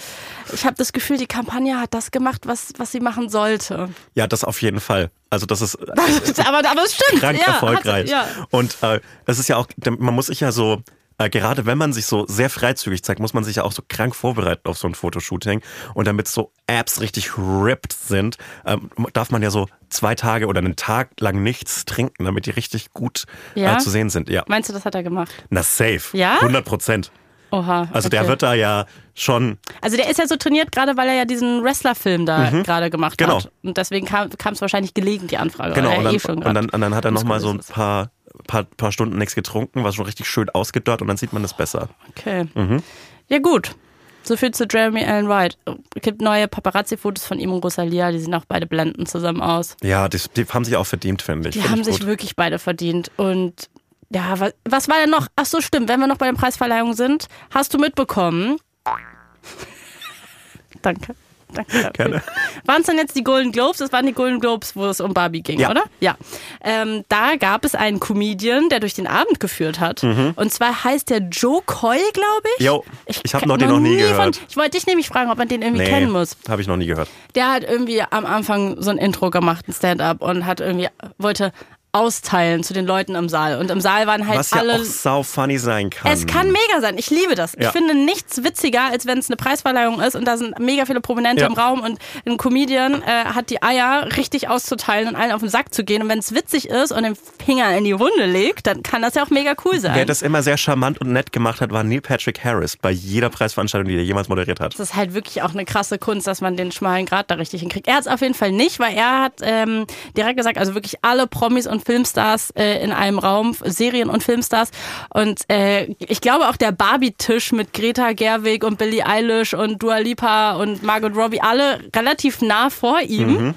[0.52, 3.88] ich habe das Gefühl, die Kampagne hat das gemacht, was, was sie machen sollte.
[4.14, 5.10] ja, das auf jeden Fall.
[5.30, 5.76] Also das ist
[6.46, 7.20] aber, aber es stimmt.
[7.20, 8.12] krank ja, erfolgreich.
[8.14, 8.46] Hat, ja.
[8.50, 9.66] Und äh, es ist ja auch,
[9.98, 10.80] man muss sich ja so,
[11.18, 13.82] äh, gerade wenn man sich so sehr freizügig zeigt, muss man sich ja auch so
[13.88, 15.60] krank vorbereiten auf so ein Fotoshooting.
[15.94, 20.58] Und damit so Apps richtig ripped sind, ähm, darf man ja so zwei Tage oder
[20.60, 23.74] einen Tag lang nichts trinken, damit die richtig gut Ja?
[23.76, 24.28] äh, zu sehen sind.
[24.30, 25.32] Ja, Meinst du, das hat er gemacht?
[25.50, 26.16] na safe.
[26.16, 26.36] Ja?
[26.36, 27.10] 100 Prozent.
[27.50, 27.88] Oha.
[27.94, 28.28] Also der okay.
[28.28, 31.64] wird da ja schon, Also der ist ja so trainiert, gerade weil er ja diesen
[31.64, 33.38] Wrestler-Film da gerade gemacht Genau.
[33.38, 33.50] hat.
[33.62, 35.72] Und deswegen kam es wahrscheinlich gelegen, die Anfrage.
[35.72, 38.10] genau, und dann, eh und dann, und dann hat er nochmal so ein paar,
[38.46, 41.54] paar, paar Stunden nichts getrunken, war schon richtig schön ausgedörrt und dann sieht man es
[41.54, 41.88] besser.
[42.10, 42.46] Okay.
[42.54, 42.82] Mhm.
[43.28, 43.74] Ja, gut.
[44.22, 45.56] So viel zu Jeremy Allen White.
[45.94, 49.76] Es gibt neue Paparazzi-Fotos von ihm und Rosalia, die sehen auch beide blendend zusammen aus.
[49.82, 51.54] Ja, die, die haben sich auch verdient, finde ich.
[51.54, 53.10] Die Find haben ich sich wirklich beide verdient.
[53.16, 53.70] Und
[54.10, 55.28] ja, was, was war denn noch?
[55.36, 58.58] Ach so, stimmt, wenn wir noch bei den Preisverleihungen sind, hast du mitbekommen?
[60.82, 61.14] Danke.
[61.52, 61.90] Danke.
[61.94, 62.22] Gerne.
[62.66, 63.78] Waren es denn jetzt die Golden Globes?
[63.78, 65.70] Das waren die Golden Globes, wo es um Barbie ging, Ja.
[65.70, 65.84] oder?
[66.00, 66.16] Ja.
[66.62, 70.02] Ähm, da gab es einen Comedian, der durch den Abend geführt hat.
[70.04, 72.60] Und zwar heißt der Joe Coy, glaube ich.
[72.60, 72.66] Mhm.
[72.66, 74.36] Jo, ich hab kenn noch den noch nie gehört.
[74.36, 76.36] Von, ich wollte dich nämlich fragen, ob man den irgendwie Nee, kennen muss.
[76.48, 77.08] habe ich noch nie gehört.
[77.34, 80.88] Der hat irgendwie am Anfang so ein Intro gemacht, ein Stand-up und hat irgendwie,
[81.18, 81.52] wollte
[81.98, 83.58] austeilen zu den Leuten im Saal.
[83.58, 84.74] Und im Saal waren halt Was ja alle.
[84.76, 86.12] auch sau funny sein kann.
[86.12, 86.96] es kann mega sein.
[86.98, 87.54] Ich liebe das.
[87.54, 87.72] Ich Ja.
[87.72, 91.42] finde nichts witziger, als wenn es eine Preisverleihung ist und da sind mega viele Prominente
[91.42, 91.48] Ja.
[91.48, 95.48] im Raum und ein Comedian äh, hat die Eier richtig auszuteilen und allen auf den
[95.50, 96.02] Sack zu gehen.
[96.02, 99.14] Und wenn es witzig ist und den Finger in die Wunde legt, dann kann das
[99.14, 99.94] ja auch mega cool sein.
[99.94, 103.30] Wer das immer sehr charmant und nett gemacht hat, war Neil Patrick Harris bei jeder
[103.30, 104.74] Preisveranstaltung, die er jemals moderiert hat.
[104.74, 107.60] Das ist halt wirklich auch eine krasse Kunst, dass man den schmalen Grat da richtig
[107.60, 107.88] hinkriegt.
[107.88, 109.86] Er hat es auf jeden Fall nicht, weil er hat ähm,
[110.16, 114.72] direkt gesagt, also wirklich alle Promis und Filmstars äh, in einem Raum, Serien- und Filmstars.
[115.08, 119.96] Und äh, ich glaube auch der Barbie-Tisch mit Greta Gerwig und Billie Eilish und Dua
[119.96, 123.54] Lipa und Margot Robbie, alle relativ nah vor ihm.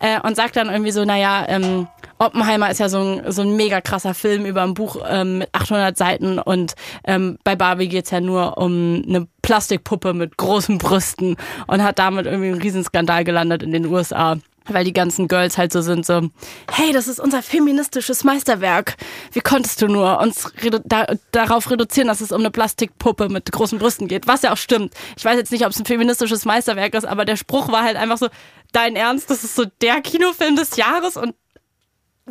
[0.00, 1.86] Äh, und sagt dann irgendwie so, naja, ähm,
[2.18, 5.48] Oppenheimer ist ja so ein, so ein mega krasser Film über ein Buch ähm, mit
[5.52, 6.74] 800 Seiten und
[7.04, 12.26] ähm, bei Barbie geht's ja nur um eine Plastikpuppe mit großen Brüsten und hat damit
[12.26, 14.36] irgendwie einen Riesenskandal gelandet in den USA.
[14.72, 16.30] Weil die ganzen Girls halt so sind, so,
[16.70, 18.96] hey, das ist unser feministisches Meisterwerk.
[19.32, 23.50] Wie konntest du nur uns redu da darauf reduzieren, dass es um eine Plastikpuppe mit
[23.50, 24.26] großen Brüsten geht?
[24.26, 24.94] Was ja auch stimmt.
[25.16, 27.96] Ich weiß jetzt nicht, ob es ein feministisches Meisterwerk ist, aber der Spruch war halt
[27.96, 28.28] einfach so,
[28.72, 31.34] dein Ernst, das ist so der Kinofilm des Jahres und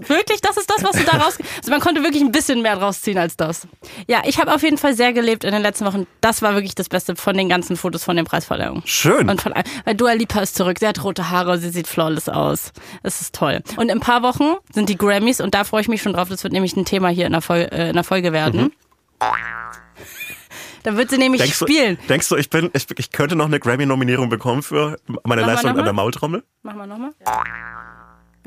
[0.07, 1.37] Wirklich, das ist das, was du da raus...
[1.59, 3.67] Also man konnte wirklich ein bisschen mehr draus ziehen als das.
[4.07, 6.07] Ja, ich habe auf jeden Fall sehr gelebt in den letzten Wochen.
[6.21, 8.81] Das war wirklich das Beste von den ganzen Fotos von den Preisverleihungen.
[8.85, 9.29] Schön.
[9.29, 9.53] Und von,
[9.85, 10.77] weil Dua Lipa ist zurück.
[10.79, 12.71] Sie hat rote Haare, sie sieht flawless aus.
[13.03, 13.61] Es ist toll.
[13.75, 16.29] Und in ein paar Wochen sind die Grammys und da freue ich mich schon drauf.
[16.29, 18.71] Das wird nämlich ein Thema hier in der, Fol äh, in der Folge werden.
[20.83, 21.45] Da wird sie nämlich Mhm.
[21.45, 21.97] denkst, spielen.
[22.01, 25.47] Du, denkst du, ich, bin, ich, ich könnte noch eine Grammy-Nominierung bekommen für meine wir
[25.47, 25.91] Leistung an der?
[25.91, 26.41] Maultrommel?
[26.63, 27.11] Machen wir nochmal?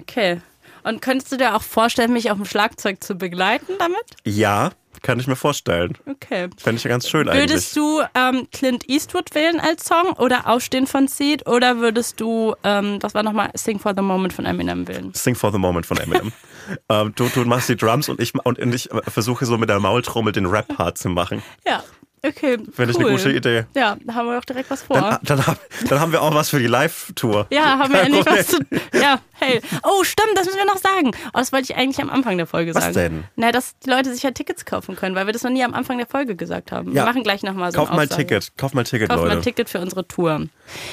[0.01, 0.41] Okay.
[0.85, 4.05] Und könntest du dir auch vorstellen, mich auf dem Schlagzeug zu begleiten damit?
[4.25, 4.73] Ja,
[5.03, 5.99] kann ich mir vorstellen.
[6.07, 6.49] Okay.
[6.57, 7.51] Fände ich ja ganz schön eigentlich.
[7.51, 12.55] Würdest du ähm, Clint Eastwood wählen als Song oder Aufstehen von Seed oder würdest du,
[12.63, 15.13] ähm, das war nochmal Sing for the Moment von Eminem wählen?
[15.15, 16.33] Sing for the Moment von Eminem.
[16.89, 20.33] ähm, du, du machst die Drums und ich, und ich versuche so mit der Maultrommel
[20.33, 21.43] den Rap-Part zu machen.
[21.67, 21.83] Ja.
[22.25, 23.07] Okay, Finde ich cool.
[23.09, 23.65] eine gute Idee.
[23.75, 24.97] Ja, da haben wir doch direkt was vor.
[24.97, 25.57] Dann, dann,
[25.89, 27.49] dann haben wir auch was für die Live-Tour.
[27.51, 28.59] ja, haben wir endlich was zu.
[28.93, 29.61] Ja, hey.
[29.83, 31.11] Oh, stimmt, das müssen wir noch sagen.
[31.35, 32.95] Oh, das wollte ich eigentlich am Anfang der Folge Was sagen.
[32.95, 33.25] denn?
[33.35, 35.75] Na, dass die Leute sich ja Tickets kaufen können, weil wir das noch nie am
[35.75, 36.91] Anfang der Folge gesagt haben.
[36.91, 37.03] Ja.
[37.03, 38.07] Wir machen gleich nochmal so Kauf mal.
[38.07, 38.53] Ticket.
[38.57, 39.39] Kauf mal Ticket, Kauf mal Leute.
[39.39, 40.47] ein Ticket für unsere Tour.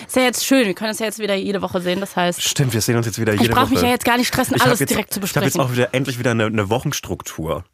[0.08, 2.00] Ist ja jetzt schön, wir können uns ja jetzt wieder jede Woche sehen.
[2.00, 3.74] Das heißt, Stimmt, wir sehen uns jetzt wieder jede ich brauche Woche.
[3.76, 5.62] mich ja jetzt gar nicht stressen, Ich alles jetzt, direkt zu Ich habe jetzt besprechen.
[5.62, 7.66] auch wieder endlich wieder eine, eine Wochenstruktur.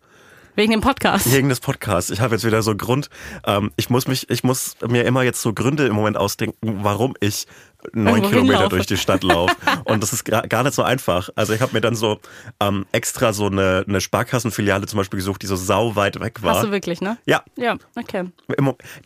[0.56, 1.32] Wegen dem Podcast.
[1.34, 2.10] Wegen des Podcasts.
[2.10, 3.10] Ich habe jetzt wieder so Grund,
[3.46, 7.14] ähm, ich muss mich, ich muss mir immer jetzt so Gründe im Moment ausdenken, warum
[7.20, 7.46] ich
[7.94, 8.76] neun Irgendwo Kilometer hinlaufe.
[8.76, 9.56] durch die Stadt laufe.
[9.86, 11.30] Und das ist gar nicht so einfach.
[11.36, 12.20] Also ich habe mir dann so
[12.62, 16.56] ähm, extra so eine, eine Sparkassenfiliale zum Beispiel gesucht, die so sau weit weg war.
[16.56, 17.18] Hast du wirklich, ne?
[17.26, 18.24] ja, Ja, okay.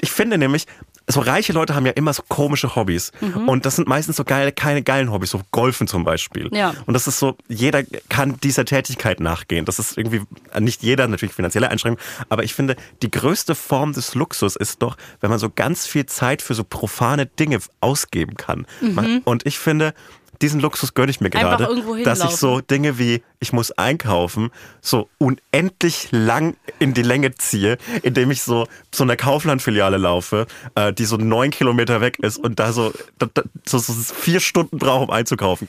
[0.02, 0.66] Ich finde nämlich,
[1.12, 3.12] so reiche Leute haben ja immer so komische Hobbys.
[3.20, 3.49] Mhm.
[3.49, 6.49] Und das sind meistens so geile, keine geilen Hobbys, so Golfen zum Beispiel.
[6.53, 6.74] Ja.
[6.86, 9.66] Und das ist so, jeder kann dieser Tätigkeit nachgehen.
[9.66, 10.22] Das ist irgendwie,
[10.60, 14.97] nicht jeder, natürlich finanzielle Einschränkungen, aber ich finde, die größte Form des Luxus ist doch,
[15.20, 18.68] wenn man so ganz viel Zeit für so profane Dinge ausgeben kann.
[18.82, 19.93] Man- Und ich finde,
[20.42, 21.68] diesen Luxus gönne ich mir gerade,
[22.04, 27.78] dass ich so Dinge wie, ich muss einkaufen, so unendlich lang in die Länge ziehe,
[28.04, 32.60] indem ich so zu einer Kaufland-Filiale laufe, äh, die so neun Kilometer weg ist und
[32.60, 35.68] da so, da, da, so, so vier Stunden brauche, um einzukaufen.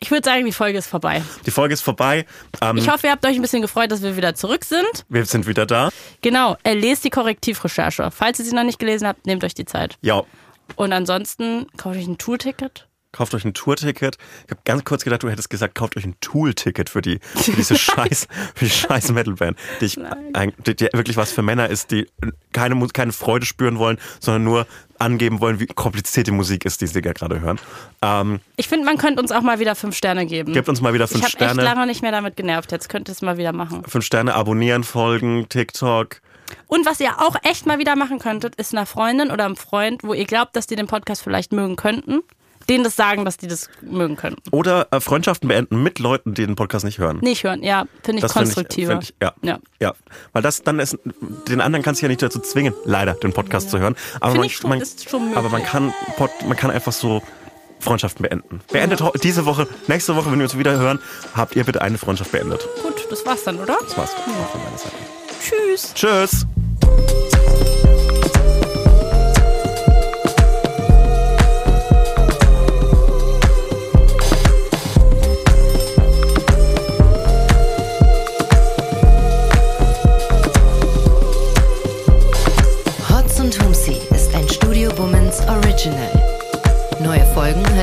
[0.00, 1.22] Ich würde sagen, die Folge ist vorbei.
[1.44, 2.26] Die Folge ist vorbei.
[2.60, 5.04] Ähm, Ich hoffe, ihr habt euch ein bisschen gefreut, dass wir wieder zurück sind.
[5.08, 5.90] wir sind wieder da.
[6.22, 8.10] Genau, äh, lest die Korrektivrecherche.
[8.10, 9.96] Falls ihr sie noch nicht gelesen habt, nehmt euch die Zeit.
[10.00, 10.22] Ja,
[10.76, 12.86] Und ansonsten kauft euch ein Tourticket.
[13.16, 14.18] Kauft euch ein Tourticket.
[14.44, 17.52] Ich habe ganz kurz gedacht, du hättest gesagt, kauft euch ein Tool-Ticket für die für
[17.52, 19.98] diese scheiß für die scheiß Metalband, die, ich,
[20.66, 22.06] die, die wirklich was für Männer ist, die
[22.52, 24.66] keine keine Freude spüren wollen, sondern nur
[24.98, 27.58] angeben wollen, wie kompliziert die Musik ist, die sie gerade hören.
[28.02, 30.52] Ähm, Ich finde, man könnte uns auch mal wieder fünf Sterne geben.
[30.52, 32.72] gebt uns mal wieder ich fünf habe echt Sterne, lange nicht mehr damit genervt.
[32.72, 33.82] Jetzt könnt ihr es mal wieder machen.
[33.86, 36.20] fünf Sterne abonnieren, folgen, TikTok.
[36.66, 40.02] Und was ihr auch echt mal wieder machen könntet, ist einer Freundin oder einem Freund,
[40.04, 42.22] wo ihr glaubt, dass die den Podcast vielleicht mögen könnten,
[42.68, 44.42] denen das sagen, dass die das mögen könnten.
[44.50, 47.18] Oder äh, Freundschaften beenden mit Leuten, die den Podcast nicht hören.
[47.20, 48.92] Nicht hören, ja, finde ich Das find konstruktiver.
[48.92, 49.32] find ich, ja.
[49.42, 49.58] Ja.
[49.80, 49.94] ja.
[50.32, 50.98] Weil das dann ist,
[51.48, 53.94] den anderen kannst du ja nicht dazu zwingen, leider, den Podcast zu hören.
[54.20, 55.38] Aber Find man, ich schon- man, ist schon möglich.
[55.38, 55.92] aber man kann,
[56.46, 57.22] man kann einfach so
[57.78, 58.60] Freundschaften beenden.
[58.72, 60.98] Beendet ho- diese Woche, nächste Woche, wenn wir uns wieder hören,
[61.34, 62.66] habt ihr bitte eine Freundschaft beendet.
[62.82, 63.76] Gut, das war's dann, oder?
[63.82, 64.94] Das war's auch von meiner Seite.
[65.40, 65.92] Tschüss.
[65.94, 67.25] Tschüss.